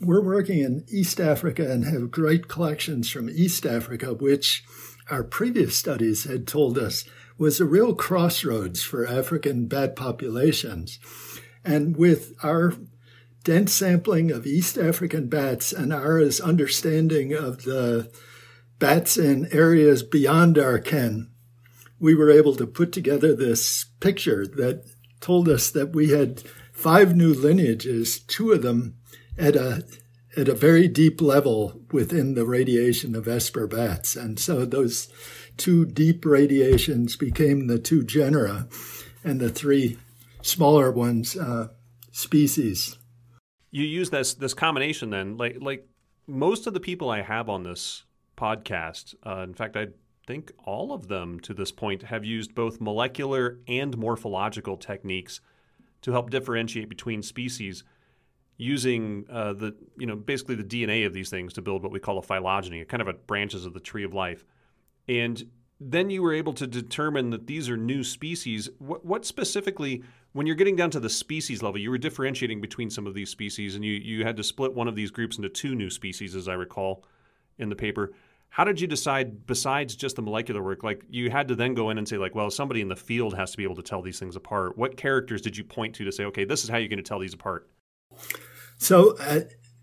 We're 0.00 0.24
working 0.24 0.60
in 0.60 0.86
East 0.88 1.20
Africa 1.20 1.70
and 1.70 1.84
have 1.84 2.10
great 2.10 2.48
collections 2.48 3.10
from 3.10 3.28
East 3.28 3.66
Africa, 3.66 4.14
which 4.14 4.64
our 5.10 5.24
previous 5.24 5.76
studies 5.76 6.24
had 6.24 6.46
told 6.46 6.78
us 6.78 7.04
was 7.36 7.60
a 7.60 7.66
real 7.66 7.94
crossroads 7.94 8.82
for 8.82 9.06
African 9.06 9.66
bat 9.66 9.94
populations. 9.94 10.98
And 11.64 11.96
with 11.96 12.32
our 12.42 12.72
dense 13.44 13.72
sampling 13.72 14.30
of 14.30 14.46
East 14.46 14.78
African 14.78 15.28
bats 15.28 15.72
and 15.72 15.92
Ara's 15.92 16.40
understanding 16.40 17.34
of 17.34 17.64
the 17.64 18.10
bats 18.78 19.16
in 19.16 19.46
areas 19.52 20.02
beyond 20.02 20.58
our 20.58 20.78
ken, 20.78 21.30
we 21.98 22.14
were 22.14 22.30
able 22.30 22.54
to 22.56 22.66
put 22.66 22.92
together 22.92 23.34
this 23.34 23.84
picture 24.00 24.46
that 24.46 24.84
told 25.20 25.48
us 25.48 25.70
that 25.70 25.94
we 25.94 26.10
had 26.10 26.42
five 26.72 27.16
new 27.16 27.34
lineages, 27.34 28.20
two 28.20 28.52
of 28.52 28.62
them 28.62 28.96
at 29.36 29.56
a 29.56 29.84
at 30.36 30.48
a 30.48 30.54
very 30.54 30.86
deep 30.86 31.20
level 31.20 31.80
within 31.90 32.34
the 32.34 32.44
radiation 32.44 33.16
of 33.16 33.24
Vesper 33.24 33.66
bats. 33.66 34.14
And 34.14 34.38
so 34.38 34.64
those 34.64 35.08
two 35.56 35.84
deep 35.84 36.24
radiations 36.24 37.16
became 37.16 37.66
the 37.66 37.78
two 37.78 38.04
genera 38.04 38.68
and 39.24 39.40
the 39.40 39.50
three 39.50 39.98
smaller 40.42 40.92
ones 40.92 41.36
uh, 41.36 41.68
species. 42.12 42.96
You 43.70 43.84
use 43.84 44.10
this 44.10 44.34
this 44.34 44.54
combination 44.54 45.10
then, 45.10 45.36
like 45.36 45.56
like 45.60 45.88
most 46.26 46.66
of 46.66 46.74
the 46.74 46.80
people 46.80 47.10
I 47.10 47.22
have 47.22 47.48
on 47.48 47.64
this 47.64 48.04
podcast, 48.38 49.14
uh, 49.26 49.42
in 49.42 49.54
fact, 49.54 49.76
I 49.76 49.88
think 50.26 50.52
all 50.64 50.92
of 50.92 51.08
them 51.08 51.40
to 51.40 51.54
this 51.54 51.72
point 51.72 52.02
have 52.04 52.24
used 52.24 52.54
both 52.54 52.80
molecular 52.80 53.58
and 53.66 53.96
morphological 53.96 54.76
techniques 54.76 55.40
to 56.02 56.12
help 56.12 56.30
differentiate 56.30 56.88
between 56.88 57.22
species 57.22 57.82
using 58.58 59.24
uh, 59.30 59.52
the 59.52 59.74
you 59.96 60.06
know 60.06 60.16
basically 60.16 60.56
the 60.56 60.64
DNA 60.64 61.06
of 61.06 61.14
these 61.14 61.30
things 61.30 61.54
to 61.54 61.62
build 61.62 61.82
what 61.82 61.92
we 61.92 62.00
call 62.00 62.18
a 62.18 62.22
phylogeny, 62.22 62.80
a 62.80 62.84
kind 62.84 63.00
of 63.00 63.08
a 63.08 63.14
branches 63.14 63.64
of 63.64 63.72
the 63.72 63.80
tree 63.80 64.04
of 64.04 64.12
life. 64.12 64.44
And 65.08 65.42
then 65.80 66.10
you 66.10 66.22
were 66.22 66.34
able 66.34 66.52
to 66.54 66.66
determine 66.66 67.30
that 67.30 67.46
these 67.46 67.70
are 67.70 67.76
new 67.76 68.02
species. 68.02 68.68
What, 68.78 69.04
what, 69.04 69.24
specifically, 69.24 70.02
when 70.32 70.46
you're 70.46 70.56
getting 70.56 70.74
down 70.74 70.90
to 70.90 71.00
the 71.00 71.08
species 71.08 71.62
level, 71.62 71.80
you 71.80 71.90
were 71.90 71.98
differentiating 71.98 72.60
between 72.60 72.90
some 72.90 73.06
of 73.06 73.14
these 73.14 73.30
species, 73.30 73.76
and 73.76 73.84
you 73.84 73.92
you 73.92 74.24
had 74.24 74.36
to 74.36 74.44
split 74.44 74.74
one 74.74 74.88
of 74.88 74.96
these 74.96 75.10
groups 75.10 75.36
into 75.36 75.48
two 75.48 75.74
new 75.74 75.88
species, 75.88 76.34
as 76.34 76.48
I 76.48 76.54
recall, 76.54 77.04
in 77.58 77.68
the 77.68 77.76
paper. 77.76 78.12
How 78.50 78.64
did 78.64 78.80
you 78.80 78.86
decide, 78.86 79.46
besides 79.46 79.94
just 79.94 80.16
the 80.16 80.22
molecular 80.22 80.62
work, 80.62 80.82
like 80.82 81.04
you 81.08 81.30
had 81.30 81.48
to 81.48 81.54
then 81.54 81.74
go 81.74 81.90
in 81.90 81.98
and 81.98 82.08
say, 82.08 82.18
like, 82.18 82.34
well, 82.34 82.50
somebody 82.50 82.80
in 82.80 82.88
the 82.88 82.96
field 82.96 83.34
has 83.36 83.52
to 83.52 83.56
be 83.56 83.62
able 83.62 83.76
to 83.76 83.82
tell 83.82 84.02
these 84.02 84.18
things 84.18 84.36
apart. 84.36 84.76
What 84.76 84.96
characters 84.96 85.42
did 85.42 85.56
you 85.56 85.64
point 85.64 85.94
to 85.96 86.04
to 86.04 86.12
say, 86.12 86.24
okay, 86.24 86.44
this 86.44 86.64
is 86.64 86.70
how 86.70 86.76
you're 86.78 86.88
going 86.88 86.96
to 86.98 87.02
tell 87.02 87.20
these 87.20 87.34
apart? 87.34 87.68
So 88.78 89.16
uh, 89.18 89.40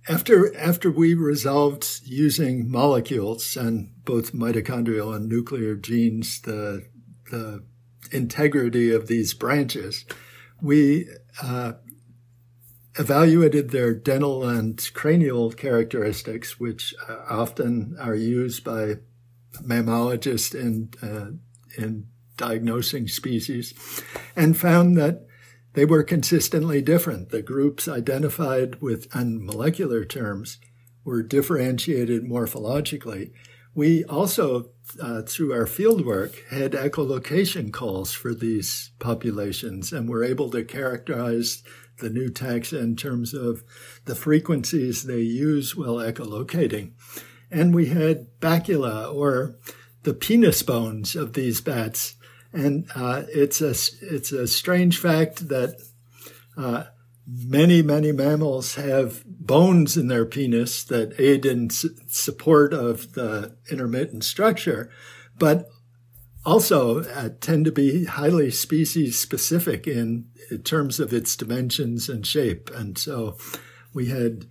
after 0.08 0.56
after 0.58 0.91
we 0.91 1.13
resolved 1.13 2.01
using 2.04 2.69
molecules 2.69 3.56
and 3.56 3.91
both 4.04 4.34
mitochondrial 4.34 5.15
and 5.15 5.28
nuclear 5.28 5.75
genes, 5.75 6.41
the 6.41 6.86
the 7.32 7.63
integrity 8.12 8.91
of 8.91 9.08
these 9.08 9.34
branches, 9.34 10.06
we 10.62 11.08
uh, 11.41 11.73
evaluated 12.97 13.69
their 13.69 13.93
dental 13.93 14.47
and 14.47 14.89
cranial 14.93 15.51
characteristics, 15.51 16.60
which 16.60 16.93
uh, 17.08 17.17
often 17.29 17.95
are 17.99 18.15
used 18.15 18.63
by 18.63 18.95
mammalogists 19.62 20.53
in 20.53 20.89
uh, 21.01 21.31
in 21.81 22.08
diagnosing 22.38 23.08
species, 23.08 23.73
and 24.36 24.58
found 24.58 24.97
that 24.97 25.25
they 25.73 25.86
were 25.86 26.03
consistently 26.03 26.81
different. 26.81 27.29
The 27.29 27.41
groups 27.41 27.88
identified 27.88 28.81
with, 28.81 29.08
on 29.13 29.45
molecular 29.45 30.05
terms, 30.05 30.58
were 31.03 31.21
differentiated 31.21 32.23
morphologically. 32.23 33.31
We 33.76 34.06
also, 34.06 34.70
uh, 35.02 35.24
through 35.24 35.52
our 35.52 35.66
fieldwork, 35.66 36.48
had 36.50 36.72
echolocation 36.72 37.72
calls 37.74 38.14
for 38.14 38.34
these 38.34 38.92
populations 39.00 39.92
and 39.92 40.08
were 40.08 40.24
able 40.24 40.50
to 40.52 40.64
characterize 40.64 41.62
the 42.00 42.10
new 42.10 42.30
taxa 42.30 42.80
in 42.82 42.96
terms 42.96 43.34
of 43.34 43.64
the 44.06 44.16
frequencies 44.16 45.04
they 45.04 45.20
use 45.20 45.76
while 45.76 45.96
echolocating. 45.96 46.94
And 47.52 47.76
we 47.76 47.88
had 47.88 48.28
bacula, 48.40 49.14
or 49.14 49.56
the 50.04 50.14
penis 50.14 50.64
bones 50.64 51.16
of 51.16 51.34
these 51.34 51.60
bats, 51.60 52.16
and 52.54 52.88
uh, 52.96 53.24
it's 53.28 53.62
a 53.62 53.72
it's 54.02 54.32
a 54.32 54.48
strange 54.48 54.98
fact 55.00 55.50
that 55.50 55.82
uh, 56.58 56.86
many 57.28 57.82
many 57.82 58.12
mammals 58.12 58.76
have 58.76 59.24
bones 59.26 59.98
in 59.98 60.08
their 60.08 60.26
penis 60.26 60.84
that 60.84 61.20
aid 61.20 61.46
in 61.46 61.70
su- 61.70 61.96
support 62.08 62.74
of 62.74 63.14
the 63.14 63.56
intermittent 63.72 64.24
structure, 64.24 64.90
but 65.38 65.68
also 66.46 67.04
uh, 67.04 67.30
tend 67.42 67.66
to 67.66 67.72
be 67.72 68.06
highly 68.06 68.52
species 68.52 69.18
specific 69.18 69.88
in, 69.88 70.28
in, 70.52 70.62
terms 70.62 71.00
of 71.00 71.12
its 71.12 71.36
dimensions 71.36 72.08
and 72.08 72.28
shape. 72.28 72.70
And 72.76 72.98
so 72.98 73.38
we 73.94 74.10
had 74.10 74.46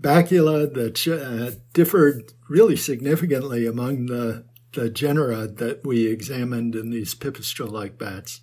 bacula 0.00 0.72
that 0.74 1.06
uh, 1.06 1.56
differed 1.72 2.32
really 2.48 2.76
significantly 2.76 3.66
among 3.66 4.06
the 4.06 4.44
the 4.72 4.90
genera 4.90 5.46
that 5.46 5.86
we 5.86 6.06
examined 6.06 6.74
in 6.74 6.90
these 6.90 7.14
pipistrelle-like 7.14 7.96
bats. 7.96 8.42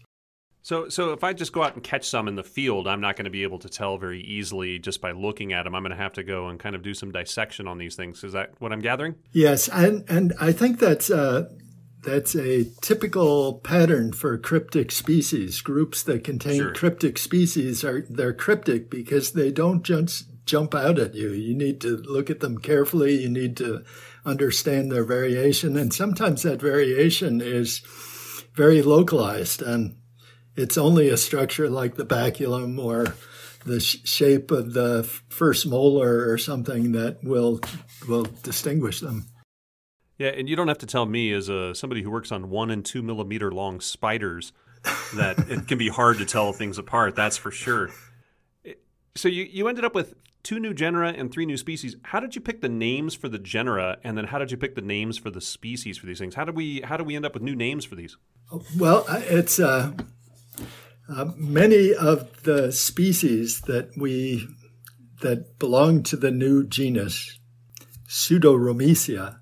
So, 0.64 0.88
so 0.88 1.12
if 1.12 1.26
I 1.26 1.34
just 1.34 1.52
go 1.52 1.62
out 1.62 1.76
and 1.76 1.84
catch 1.84 2.08
some 2.08 2.30
in 2.30 2.36
the 2.36 2.44
field, 2.44 2.88
I'm 2.88 3.02
not 3.02 3.18
going 3.18 3.26
to 3.26 3.32
be 3.32 3.44
able 3.44 3.60
to 3.60 3.70
tell 3.70 3.98
very 3.98 4.22
easily 4.22 4.80
just 4.80 5.02
by 5.02 5.12
looking 5.12 5.52
at 5.52 5.64
them. 5.64 5.76
I'm 5.76 5.84
going 5.84 5.92
to 5.92 6.02
have 6.02 6.14
to 6.14 6.24
go 6.24 6.48
and 6.48 6.58
kind 6.58 6.74
of 6.74 6.82
do 6.82 6.94
some 6.94 7.12
dissection 7.12 7.68
on 7.68 7.78
these 7.78 7.98
things. 7.98 8.24
Is 8.24 8.32
that 8.32 8.54
what 8.60 8.72
I'm 8.72 8.80
gathering? 8.80 9.16
Yes, 9.34 9.68
and 9.68 10.10
and 10.10 10.34
I 10.40 10.54
think 10.54 10.80
that's 10.80 11.10
uh, 11.10 11.50
that's 12.02 12.34
a 12.34 12.64
typical 12.82 13.56
pattern 13.56 14.14
for 14.14 14.38
cryptic 14.38 14.92
species. 14.92 15.60
Groups 15.60 16.02
that 16.04 16.24
contain 16.24 16.60
sure. 16.60 16.74
cryptic 16.74 17.18
species 17.18 17.84
are 17.84 18.06
they're 18.10 18.34
cryptic 18.34 18.90
because 18.90 19.34
they 19.34 19.52
don't 19.52 19.84
just 19.84 20.28
jump 20.46 20.74
out 20.74 20.98
at 20.98 21.14
you. 21.14 21.32
You 21.32 21.56
need 21.56 21.82
to 21.82 21.98
look 21.98 22.30
at 22.30 22.40
them 22.40 22.58
carefully. 22.58 23.22
You 23.22 23.30
need 23.30 23.58
to 23.58 23.84
understand 24.26 24.92
their 24.92 25.04
variation. 25.04 25.76
And 25.76 25.94
sometimes 25.94 26.44
that 26.44 26.62
variation 26.62 27.42
is 27.42 27.82
very 28.54 28.82
localized 28.82 29.62
and 29.62 29.98
it's 30.56 30.78
only 30.78 31.10
a 31.10 31.18
structure 31.18 31.70
like 31.70 31.96
the 31.96 32.06
baculum 32.06 32.84
or 32.84 33.16
the 33.66 33.80
sh- 33.80 33.98
shape 34.04 34.52
of 34.52 34.74
the 34.74 35.04
first 35.30 35.66
molar 35.66 36.30
or 36.30 36.38
something 36.38 36.92
that 36.94 37.24
will 37.24 37.60
will 38.08 38.28
distinguish 38.44 39.00
them. 39.00 39.26
Yeah, 40.18 40.30
and 40.30 40.48
you 40.48 40.56
don't 40.56 40.68
have 40.68 40.78
to 40.80 40.86
tell 40.86 41.06
me 41.06 41.32
as 41.32 41.50
a 41.50 41.74
somebody 41.74 42.04
who 42.04 42.12
works 42.12 42.32
on 42.32 42.50
one 42.50 42.70
and 42.70 42.86
two 42.86 43.02
millimeter 43.02 43.52
long 43.52 43.82
spiders 43.82 44.54
that 45.16 45.40
it 45.50 45.68
can 45.68 45.78
be 45.78 45.90
hard 45.90 46.18
to 46.20 46.26
tell 46.26 46.54
things 46.54 46.78
apart. 46.78 47.16
That's 47.16 47.38
for 47.38 47.52
sure. 47.52 47.90
So 49.16 49.28
you, 49.28 49.44
you 49.44 49.68
ended 49.68 49.86
up 49.86 49.96
with 49.96 50.16
two 50.44 50.60
new 50.60 50.74
genera 50.74 51.10
and 51.10 51.32
three 51.32 51.46
new 51.46 51.58
species. 51.58 51.96
How 52.04 52.20
did 52.20 52.36
you 52.36 52.42
pick 52.42 52.62
the 52.62 52.70
names 52.70 53.16
for 53.16 53.30
the 53.30 53.40
genera, 53.40 53.98
and 54.04 54.18
then 54.18 54.26
how 54.26 54.40
did 54.40 54.52
you 54.52 54.58
pick 54.58 54.76
the 54.76 54.82
names 54.82 55.18
for 55.18 55.30
the 55.30 55.42
species 55.42 55.98
for 55.98 56.06
these 56.06 56.20
things? 56.20 56.36
How 56.36 56.46
did 56.46 56.56
we 56.56 56.82
how 56.82 56.98
did 56.98 57.08
we 57.08 57.16
end 57.16 57.26
up 57.26 57.34
with 57.34 57.44
new 57.44 57.56
names 57.56 57.86
for 57.86 57.96
these? 57.96 58.18
Well, 58.78 59.06
it's 59.10 59.60
uh, 59.60 59.94
uh, 61.10 61.26
many 61.36 61.94
of 61.94 62.44
the 62.44 62.72
species 62.72 63.62
that 63.62 63.92
we 63.98 64.48
that 65.22 65.58
belong 65.58 66.04
to 66.04 66.18
the 66.18 66.32
new 66.32 66.66
genus 66.66 67.40
Pseudoromicia 68.08 69.40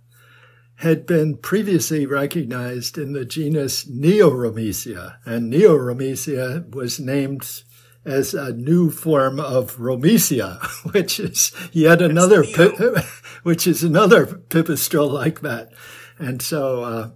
had 0.75 1.05
been 1.05 1.37
previously 1.37 2.05
recognized 2.05 2.97
in 2.97 3.13
the 3.13 3.25
genus 3.25 3.85
Neoromicia, 3.85 5.17
and 5.25 5.51
Neoromicia 5.51 6.73
was 6.73 6.99
named 6.99 7.63
as 8.03 8.33
a 8.33 8.53
new 8.53 8.89
form 8.89 9.39
of 9.39 9.77
Romicia, 9.77 10.59
which 10.91 11.19
is 11.19 11.51
yet 11.71 12.01
another, 12.01 12.43
pi- 12.43 13.03
which 13.43 13.67
is 13.67 13.83
another 13.83 14.25
pipistrelle 14.25 15.11
like 15.11 15.41
that. 15.41 15.71
And 16.17 16.41
so, 16.41 16.83
uh, 16.83 17.09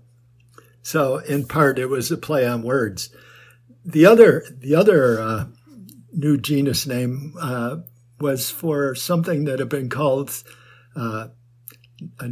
so 0.83 1.17
in 1.17 1.47
part 1.47 1.79
it 1.79 1.87
was 1.87 2.11
a 2.11 2.17
play 2.17 2.45
on 2.45 2.61
words. 2.61 3.09
The 3.85 4.05
other, 4.05 4.43
the 4.57 4.75
other 4.75 5.21
uh, 5.21 5.45
new 6.11 6.37
genus 6.37 6.87
name 6.87 7.35
uh, 7.39 7.77
was 8.19 8.49
for 8.49 8.95
something 8.95 9.45
that 9.45 9.59
had 9.59 9.69
been 9.69 9.89
called 9.89 10.31
uh, 10.95 11.27
a 12.19 12.27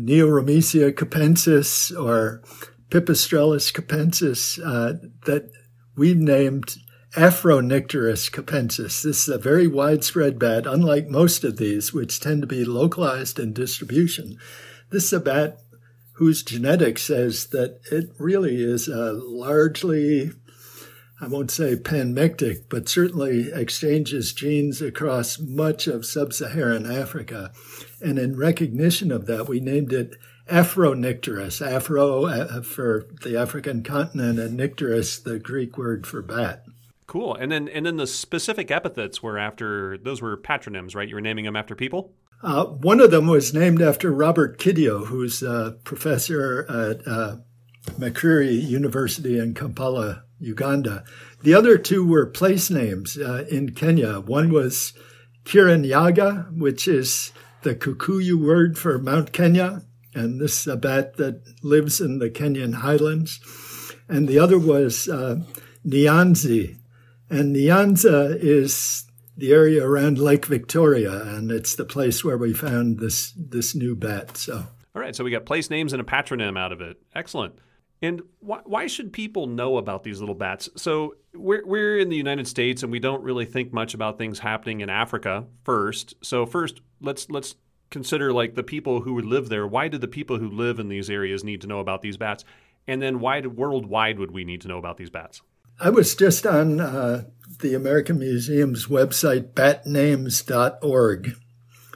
capensis 0.91 1.91
or 1.97 2.41
Pipistrellus 2.89 3.71
capensis 3.71 4.59
uh, 4.63 4.99
that 5.25 5.49
we 5.95 6.13
named 6.13 6.75
Afronycteris 7.15 8.31
capensis. 8.31 9.03
This 9.03 9.27
is 9.27 9.29
a 9.29 9.37
very 9.37 9.67
widespread 9.67 10.39
bat, 10.39 10.65
unlike 10.65 11.07
most 11.07 11.43
of 11.43 11.57
these, 11.57 11.93
which 11.93 12.19
tend 12.19 12.41
to 12.41 12.47
be 12.47 12.65
localized 12.65 13.39
in 13.39 13.53
distribution. 13.53 14.37
This 14.89 15.05
is 15.05 15.13
a 15.13 15.19
bat 15.19 15.59
whose 16.13 16.43
genetics 16.43 17.03
says 17.03 17.47
that 17.47 17.79
it 17.91 18.09
really 18.17 18.63
is 18.63 18.87
a 18.87 19.13
largely, 19.13 20.31
I 21.23 21.27
won't 21.27 21.51
say 21.51 21.77
panmictic, 21.77 22.63
but 22.67 22.89
certainly 22.89 23.49
exchanges 23.53 24.33
genes 24.33 24.81
across 24.81 25.39
much 25.39 25.87
of 25.87 26.05
sub 26.05 26.33
Saharan 26.33 26.85
Africa. 26.85 27.53
And 28.01 28.19
in 28.19 28.35
recognition 28.35 29.09
of 29.09 29.25
that, 29.27 29.47
we 29.47 29.61
named 29.61 29.93
it 29.93 30.17
Afronycteris, 30.49 31.65
Afro 31.65 32.25
uh, 32.25 32.61
for 32.61 33.07
the 33.21 33.37
African 33.37 33.83
continent, 33.83 34.37
and 34.37 34.59
Nycteris, 34.59 35.23
the 35.23 35.39
Greek 35.39 35.77
word 35.77 36.05
for 36.05 36.21
bat. 36.21 36.65
Cool. 37.07 37.35
And 37.35 37.49
then 37.49 37.69
and 37.69 37.85
then 37.85 37.95
the 37.95 38.07
specific 38.07 38.69
epithets 38.69 39.23
were 39.23 39.37
after 39.37 39.97
those 39.97 40.21
were 40.21 40.35
patronyms, 40.35 40.93
right? 40.93 41.07
You 41.07 41.15
were 41.15 41.21
naming 41.21 41.45
them 41.45 41.55
after 41.55 41.73
people. 41.73 42.13
Uh, 42.41 42.65
one 42.65 42.99
of 42.99 43.11
them 43.11 43.27
was 43.27 43.53
named 43.53 43.81
after 43.81 44.11
Robert 44.11 44.59
Kityo, 44.59 45.05
who's 45.05 45.41
a 45.41 45.77
professor 45.85 46.65
at 46.69 47.07
uh, 47.07 47.37
University 47.97 49.39
in 49.39 49.53
Kampala, 49.53 50.23
Uganda. 50.43 51.03
The 51.41 51.53
other 51.53 51.77
two 51.77 52.05
were 52.05 52.25
place 52.25 52.69
names 52.69 53.17
uh, 53.17 53.45
in 53.49 53.73
Kenya. 53.73 54.19
One 54.19 54.51
was 54.51 54.93
Kirinyaga, 55.45 56.57
which 56.57 56.87
is 56.87 57.31
the 57.63 57.75
Kikuyu 57.75 58.35
word 58.35 58.77
for 58.77 58.99
Mount 58.99 59.31
Kenya, 59.31 59.83
and 60.13 60.39
this 60.39 60.61
is 60.61 60.67
a 60.67 60.77
bat 60.77 61.17
that 61.17 61.41
lives 61.63 61.99
in 61.99 62.19
the 62.19 62.29
Kenyan 62.29 62.75
highlands. 62.75 63.39
And 64.07 64.27
the 64.27 64.39
other 64.39 64.59
was 64.59 65.07
uh, 65.07 65.37
Nyanzi, 65.85 66.77
and 67.29 67.55
Nyanza 67.55 68.37
is 68.39 69.05
the 69.35 69.51
area 69.51 69.85
around 69.85 70.19
Lake 70.19 70.45
Victoria, 70.45 71.21
and 71.21 71.51
it's 71.51 71.75
the 71.75 71.85
place 71.85 72.23
where 72.23 72.37
we 72.37 72.53
found 72.53 72.99
this 72.99 73.33
this 73.35 73.73
new 73.73 73.95
bat. 73.95 74.37
So, 74.37 74.67
all 74.95 75.01
right, 75.01 75.15
so 75.15 75.23
we 75.23 75.31
got 75.31 75.45
place 75.45 75.69
names 75.69 75.93
and 75.93 76.01
a 76.01 76.05
patronym 76.05 76.57
out 76.57 76.71
of 76.71 76.81
it. 76.81 76.97
Excellent. 77.15 77.55
And 78.03 78.21
why, 78.41 78.59
why 78.65 78.87
should 78.87 79.13
people 79.13 79.47
know 79.47 79.77
about 79.77 80.03
these 80.03 80.19
little 80.19 80.35
bats? 80.35 80.69
So 80.75 81.15
we're 81.33 81.65
we're 81.65 81.97
in 81.97 82.09
the 82.09 82.17
United 82.17 82.49
States, 82.49 82.83
and 82.83 82.91
we 82.91 82.99
don't 82.99 83.23
really 83.23 83.45
think 83.45 83.71
much 83.71 83.93
about 83.93 84.17
things 84.17 84.39
happening 84.39 84.81
in 84.81 84.89
Africa 84.89 85.45
first. 85.63 86.13
So 86.21 86.45
first, 86.45 86.81
let's 86.99 87.29
let's 87.29 87.55
consider 87.91 88.33
like 88.33 88.55
the 88.55 88.63
people 88.63 89.01
who 89.01 89.13
would 89.13 89.25
live 89.25 89.47
there. 89.47 89.65
Why 89.65 89.87
do 89.87 89.97
the 89.97 90.09
people 90.09 90.37
who 90.37 90.49
live 90.49 90.79
in 90.79 90.89
these 90.89 91.09
areas 91.09 91.45
need 91.45 91.61
to 91.61 91.67
know 91.67 91.79
about 91.79 92.01
these 92.01 92.17
bats? 92.17 92.43
And 92.87 93.01
then 93.01 93.21
why 93.21 93.39
do, 93.39 93.49
worldwide 93.49 94.19
would 94.19 94.31
we 94.31 94.43
need 94.43 94.59
to 94.61 94.67
know 94.67 94.77
about 94.77 94.97
these 94.97 95.09
bats? 95.09 95.41
I 95.79 95.89
was 95.89 96.13
just 96.13 96.45
on 96.45 96.81
uh, 96.81 97.23
the 97.61 97.73
American 97.73 98.19
Museum's 98.19 98.87
website, 98.87 99.53
batnames.org, 99.53 101.37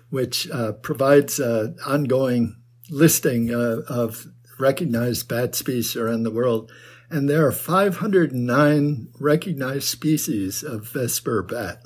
which 0.09 0.49
uh, 0.51 0.71
provides 0.71 1.37
an 1.39 1.75
ongoing 1.85 2.55
listing 2.89 3.53
uh, 3.53 3.81
of 3.89 4.25
recognized 4.59 5.27
bat 5.27 5.55
species 5.55 5.95
around 5.95 6.23
the 6.23 6.31
world. 6.31 6.71
And 7.09 7.29
there 7.29 7.45
are 7.45 7.51
509 7.51 9.07
recognized 9.19 9.87
species 9.87 10.63
of 10.63 10.91
Vesper 10.91 11.41
bat. 11.41 11.81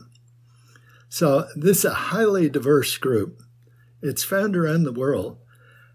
So 1.09 1.47
this 1.55 1.79
is 1.79 1.85
a 1.85 1.93
highly 1.93 2.49
diverse 2.49 2.97
group. 2.97 3.41
It's 4.01 4.23
found 4.23 4.55
around 4.55 4.83
the 4.83 4.93
world. 4.93 5.37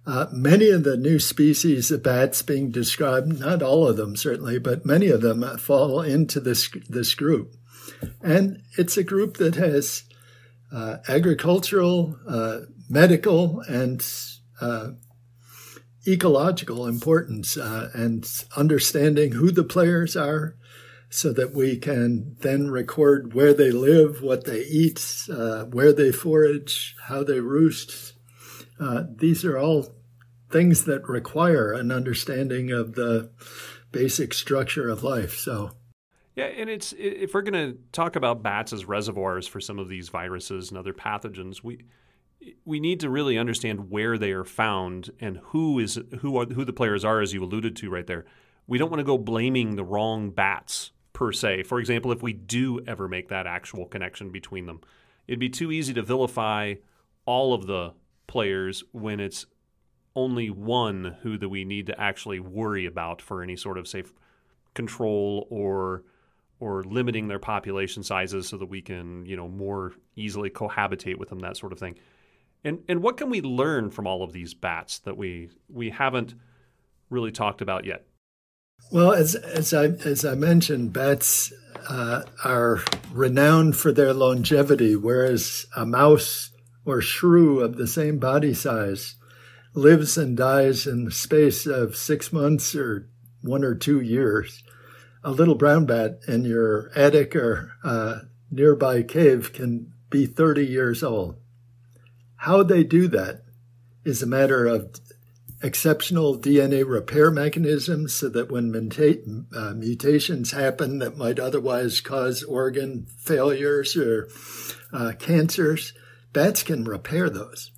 Uh, 0.07 0.27
many 0.31 0.71
of 0.71 0.85
the 0.85 0.97
new 0.97 1.19
species 1.19 1.91
of 1.91 2.03
bats 2.03 2.41
being 2.43 2.71
described, 2.71 3.41
not 3.41 3.63
all 3.63 3.89
of 3.89 3.97
them 3.97 4.15
certainly, 4.15 4.59
but 4.59 4.87
many 4.87 5.09
of 5.09 5.21
them 5.21 5.43
fall 5.59 6.01
into 6.01 6.39
this, 6.39 6.71
this 6.89 7.15
group. 7.15 7.55
And 8.23 8.63
it's 8.79 8.97
a 8.97 9.03
group 9.03 9.39
that 9.39 9.57
has 9.57 10.05
uh, 10.73 10.99
agricultural, 11.09 12.19
uh, 12.29 12.59
medical, 12.89 13.61
and 13.63 14.07
uh, 14.61 14.91
ecological 16.07 16.87
importance 16.87 17.57
uh, 17.57 17.91
and 17.95 18.45
understanding 18.57 19.33
who 19.33 19.51
the 19.51 19.65
players 19.65 20.17
are 20.17 20.57
so 21.09 21.33
that 21.33 21.55
we 21.55 21.77
can 21.77 22.37
then 22.41 22.71
record 22.71 23.33
where 23.33 23.55
they 23.55 23.71
live, 23.71 24.23
what 24.23 24.45
they 24.45 24.63
eat, 24.63 25.27
uh, 25.31 25.65
where 25.65 25.93
they 25.93 26.13
forage, 26.13 26.97
how 27.05 27.23
they 27.23 27.41
roost. 27.41 28.15
Uh, 28.79 29.05
these 29.17 29.45
are 29.45 29.59
all 29.59 29.95
things 30.51 30.85
that 30.85 31.09
require 31.09 31.73
an 31.73 31.91
understanding 31.91 32.71
of 32.71 32.95
the 32.95 33.31
basic 33.93 34.35
structure 34.35 34.89
of 34.89 35.03
life. 35.03 35.37
So, 35.37 35.73
yeah, 36.35 36.47
and 36.47 36.69
it's 36.69 36.93
if 36.99 37.33
we're 37.33 37.43
going 37.43 37.73
to 37.73 37.79
talk 37.93 38.17
about 38.17 38.43
bats 38.43 38.73
as 38.73 38.85
reservoirs 38.85 39.47
for 39.47 39.61
some 39.61 39.79
of 39.79 39.89
these 39.89 40.09
viruses 40.09 40.71
and 40.71 40.79
other 40.79 40.93
pathogens, 40.93 41.63
we 41.63 41.85
we 42.65 42.81
need 42.81 43.01
to 43.01 43.11
really 43.11 43.39
understand 43.39 43.91
where 43.91 44.19
they 44.19 44.33
are 44.33 44.45
found 44.45 45.11
and 45.21 45.39
who 45.39 45.79
is 45.79 45.99
who 46.21 46.37
are 46.39 46.47
who 46.47 46.65
the 46.65 46.73
players 46.73 47.05
are, 47.05 47.21
as 47.21 47.33
you 47.33 47.43
alluded 47.43 47.77
to 47.77 47.91
right 47.91 48.07
there. 48.07 48.25
We 48.67 48.79
don't 48.79 48.91
want 48.91 49.01
to 49.01 49.05
go 49.05 49.19
blaming 49.19 49.77
the 49.77 49.85
wrong 49.85 50.31
bats 50.31 50.91
per 51.13 51.33
se. 51.33 51.63
For 51.63 51.79
example, 51.79 52.13
if 52.13 52.23
we 52.23 52.33
do 52.33 52.81
ever 52.87 53.09
make 53.09 53.29
that 53.29 53.47
actual 53.47 53.87
connection 53.87 54.31
between 54.31 54.67
them, 54.67 54.81
it'd 55.27 55.39
be 55.39 55.49
too 55.49 55.73
easy 55.73 55.95
to 55.95 56.03
vilify 56.03 56.75
all 57.25 57.55
of 57.55 57.67
the 57.67 57.93
players 58.27 58.85
when 58.93 59.21
it's 59.21 59.47
only 60.15 60.51
one 60.51 61.17
who 61.23 61.39
that 61.39 61.49
we 61.49 61.65
need 61.65 61.87
to 61.87 62.01
actually 62.01 62.41
worry 62.41 62.87
about 62.87 63.21
for 63.23 63.43
any 63.43 63.57
sort 63.57 63.79
of 63.79 63.87
safe 63.87 64.13
control 64.75 65.47
or 65.51 66.05
or 66.59 66.83
limiting 66.85 67.29
their 67.29 67.39
population 67.39 68.03
sizes 68.03 68.49
so 68.49 68.57
that 68.57 68.67
we 68.67 68.81
can 68.81 69.25
you 69.27 69.37
know 69.37 69.49
more 69.49 69.93
easily 70.17 70.51
cohabitate 70.51 71.19
with 71.19 71.29
them 71.29 71.39
that 71.41 71.57
sort 71.57 71.73
of 71.73 71.79
thing 71.79 71.97
and 72.65 72.81
and 72.89 73.03
what 73.03 73.17
can 73.17 73.31
we 73.31 73.41
learn 73.41 73.91
from 73.91 74.07
all 74.07 74.23
of 74.23 74.33
these 74.33 74.55
bats 74.55 74.99
that 75.01 75.17
we 75.17 75.51
we 75.69 75.91
haven't 75.91 76.35
really 77.11 77.33
talked 77.33 77.61
about 77.61 77.85
yet? 77.85 78.07
Well, 78.91 79.13
as 79.13 79.35
as 79.35 79.73
I 79.73 79.85
as 79.85 80.25
I 80.25 80.35
mentioned, 80.35 80.93
bats 80.93 81.53
uh, 81.89 82.23
are 82.45 82.83
renowned 83.13 83.77
for 83.77 83.93
their 83.93 84.13
longevity, 84.13 84.97
whereas 84.97 85.67
a 85.77 85.87
mouse 85.87 86.51
or 86.85 87.01
shrew 87.01 87.61
of 87.61 87.77
the 87.77 87.87
same 87.87 88.19
body 88.19 88.55
size 88.55 89.17
lives 89.75 90.17
and 90.17 90.37
dies 90.37 90.87
in 90.87 91.05
the 91.05 91.11
space 91.11 91.67
of 91.67 91.97
six 91.97 92.33
months 92.33 92.75
or 92.75 93.09
one 93.43 93.63
or 93.63 93.75
two 93.75 94.01
years. 94.01 94.63
A 95.23 95.31
little 95.31 95.55
brown 95.55 95.85
bat 95.87 96.21
in 96.27 96.45
your 96.45 96.91
attic 96.97 97.37
or 97.37 97.73
uh, 97.85 98.21
nearby 98.51 99.03
cave 99.03 99.53
can 99.53 99.93
be 100.09 100.25
30 100.25 100.65
years 100.65 101.03
old. 101.03 101.37
How 102.37 102.63
they 102.63 102.85
do 102.85 103.09
that 103.09 103.43
is 104.05 104.23
a 104.23 104.27
matter 104.27 104.67
of 104.67 105.01
exceptional 105.63 106.39
DNA 106.39 106.87
repair 106.87 107.31
mechanisms 107.31 108.15
so 108.15 108.29
that 108.29 108.51
when 108.51 108.71
muta- 108.71 109.23
uh, 109.55 109.73
mutations 109.75 110.53
happen 110.53 110.99
that 110.99 111.17
might 111.17 111.39
otherwise 111.39 112.01
cause 112.01 112.43
organ 112.43 113.07
failures 113.19 113.97
or 113.97 114.29
uh, 114.93 115.13
cancers, 115.19 115.93
bats 116.33 116.63
can 116.63 116.85
repair 116.85 117.31
those. 117.31 117.73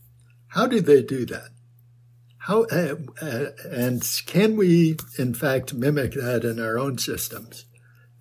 How 0.48 0.66
do 0.66 0.80
they 0.80 1.02
do 1.02 1.24
that? 1.26 1.50
How 2.38 2.64
uh, 2.64 2.96
uh 3.20 3.46
and 3.70 4.02
can 4.26 4.56
we, 4.56 4.96
in 5.18 5.34
fact, 5.34 5.74
mimic 5.74 6.12
that 6.12 6.44
in 6.44 6.58
our 6.58 6.78
own 6.78 6.98
systems? 6.98 7.66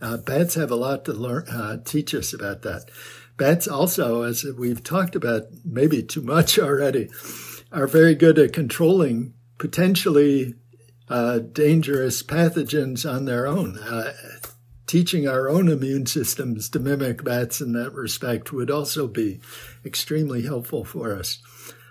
Uh, 0.02 0.18
bats 0.18 0.56
have 0.56 0.70
a 0.70 0.76
lot 0.76 1.06
to 1.06 1.14
learn, 1.14 1.48
uh, 1.48 1.78
teach 1.84 2.14
us 2.14 2.34
about 2.34 2.62
that. 2.62 2.92
Bats 3.38 3.68
also, 3.68 4.24
as 4.24 4.44
we've 4.58 4.84
talked 4.84 5.16
about 5.16 5.44
maybe 5.64 6.02
too 6.04 6.22
much 6.22 6.58
already, 6.60 7.10
are 7.72 7.88
very 7.88 8.16
good 8.16 8.40
at 8.40 8.54
controlling 8.54 9.34
potentially 9.58 10.56
uh, 11.10 11.40
dangerous 11.40 12.22
pathogens 12.24 13.10
on 13.10 13.26
their 13.26 13.48
own. 13.48 13.78
Uh, 13.78 14.14
teaching 14.88 15.28
our 15.28 15.50
own 15.50 15.70
immune 15.70 16.06
systems 16.06 16.70
to 16.70 16.80
mimic 16.80 17.24
bats 17.24 17.62
in 17.62 17.74
that 17.74 17.94
respect 17.94 18.54
would 18.54 18.72
also 18.72 19.08
be 19.08 19.40
extremely 19.86 20.44
helpful 20.44 20.86
for 20.86 21.14
us. 21.14 21.40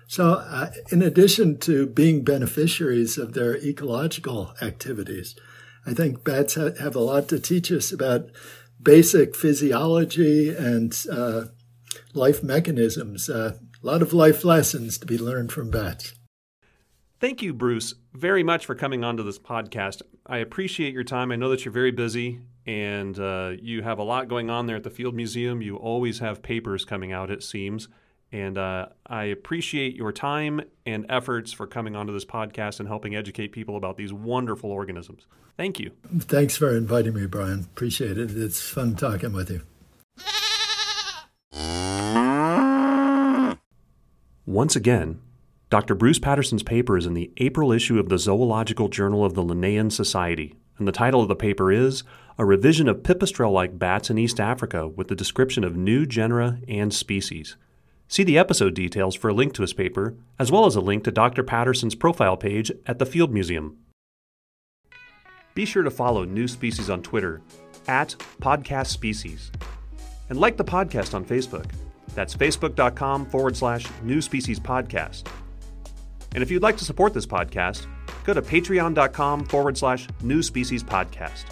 So, 0.09 0.35
uh, 0.35 0.71
in 0.91 1.03
addition 1.03 1.59
to 1.61 1.87
being 1.87 2.25
beneficiaries 2.25 3.19
of 3.19 3.35
their 3.35 3.57
ecological 3.59 4.55
activities, 4.63 5.35
I 5.85 5.95
think 5.95 6.25
bats 6.25 6.55
ha- 6.55 6.75
have 6.81 6.97
a 6.97 7.01
lot 7.01 7.29
to 7.29 7.39
teach 7.39 7.71
us 7.71 7.93
about 7.93 8.31
basic 8.87 9.35
physiology 9.35 10.55
and 10.55 11.05
uh, 11.11 11.47
life 12.15 12.43
mechanisms. 12.43 13.29
Uh, 13.29 13.59
a 13.83 13.87
lot 13.87 14.01
of 14.01 14.13
life 14.13 14.45
lessons 14.45 14.97
to 14.97 15.07
be 15.07 15.19
learned 15.19 15.53
from 15.53 15.71
bats. 15.71 16.15
Thank 17.19 17.43
you, 17.43 17.53
Bruce, 17.53 17.95
very 18.15 18.45
much 18.45 18.65
for 18.65 18.77
coming 18.77 19.03
onto 19.03 19.25
this 19.25 19.41
podcast. 19.41 20.03
I 20.25 20.39
appreciate 20.39 20.95
your 20.95 21.03
time. 21.03 21.33
I 21.33 21.37
know 21.37 21.49
that 21.51 21.65
you're 21.65 21.73
very 21.73 21.91
busy 21.91 22.41
and 22.65 23.19
uh, 23.19 23.53
you 23.61 23.83
have 23.83 23.99
a 23.99 24.05
lot 24.05 24.29
going 24.29 24.51
on 24.51 24.67
there 24.67 24.77
at 24.77 24.85
the 24.85 24.91
Field 24.91 25.15
Museum. 25.15 25.63
You 25.63 25.77
always 25.77 26.21
have 26.21 26.43
papers 26.43 26.85
coming 26.85 27.13
out, 27.13 27.31
it 27.31 27.43
seems. 27.43 27.89
And 28.33 28.59
uh, 28.59 28.87
I 29.07 29.25
appreciate 29.25 29.95
your 29.95 30.13
time 30.13 30.61
and 30.85 31.07
efforts 31.09 31.53
for 31.53 31.67
coming 31.67 31.95
onto 31.95 32.13
this 32.13 32.25
podcast 32.25 32.81
and 32.81 32.89
helping 32.89 33.15
educate 33.15 33.53
people 33.53 33.77
about 33.77 33.97
these 33.97 34.13
wonderful 34.13 34.71
organisms. 34.71 35.27
Thank 35.57 35.79
you. 35.79 35.93
Thanks 36.19 36.57
for 36.57 36.77
inviting 36.77 37.15
me, 37.15 37.27
Brian. 37.27 37.61
Appreciate 37.61 38.19
it. 38.19 38.37
It's 38.37 38.61
fun 38.61 38.97
talking 38.97 39.33
with 39.33 39.51
you. 39.51 39.63
Once 44.45 44.77
again, 44.77 45.21
Dr. 45.71 45.97
Bruce 45.97 46.21
Patterson's 46.21 46.63
paper 46.63 46.97
is 46.97 47.07
in 47.07 47.15
the 47.15 47.33
April 47.39 47.73
issue 47.73 47.99
of 47.99 48.09
the 48.09 48.19
Zoological 48.19 48.89
Journal 48.89 49.25
of 49.25 49.35
the 49.35 49.43
Linnean 49.43 49.91
Society, 49.91 50.55
and 50.79 50.87
the 50.87 50.93
title 50.93 51.21
of 51.21 51.29
the 51.29 51.35
paper 51.35 51.73
is 51.73 52.05
A 52.39 52.45
Revision 52.45 52.89
of 52.89 53.03
Pipistrelle 53.03 53.53
like 53.53 53.79
Bats 53.79 54.09
in 54.09 54.19
East 54.19 54.39
Africa 54.39 54.87
with 54.87 55.09
the 55.09 55.17
Description 55.17 55.65
of 55.65 55.77
New 55.77 56.07
Genera 56.07 56.61
and 56.69 56.95
Species. 56.95 57.57
See 58.09 58.23
the 58.23 58.39
episode 58.39 58.75
details 58.75 59.15
for 59.15 59.29
a 59.29 59.35
link 59.35 59.53
to 59.55 59.63
his 59.63 59.73
paper, 59.73 60.15
as 60.39 60.53
well 60.53 60.67
as 60.67 60.77
a 60.77 60.81
link 60.81 61.05
to 61.05 61.11
Dr. 61.11 61.43
Patterson's 61.43 61.95
profile 61.95 62.37
page 62.37 62.71
at 62.87 62.99
the 62.99 63.07
Field 63.07 63.33
Museum. 63.33 63.79
Be 65.55 65.65
sure 65.65 65.83
to 65.83 65.91
follow 65.91 66.25
New 66.25 66.47
Species 66.47 66.89
on 66.91 67.03
Twitter 67.03 67.41
at 67.89 68.15
Podcast 68.41 68.89
Species, 68.89 69.51
and 70.29 70.39
like 70.39 70.57
the 70.57 70.65
podcast 70.65 71.15
on 71.15 71.25
Facebook. 71.25 71.71
That's 72.15 72.35
facebook.com 72.35 73.27
forward 73.27 73.57
slash 73.57 73.87
New 74.03 74.23
Species 74.23 74.61
Podcast. 74.61 75.27
And 76.35 76.43
if 76.43 76.51
you'd 76.51 76.63
like 76.63 76.77
to 76.77 76.85
support 76.85 77.13
this 77.15 77.27
podcast, 77.27 77.87
go 78.25 78.35
to 78.35 78.43
patreon.com 78.43 79.47
forward 79.47 79.77
slash 79.77 80.07
New 80.23 80.43
Species 80.43 80.83
Podcast. 80.83 81.45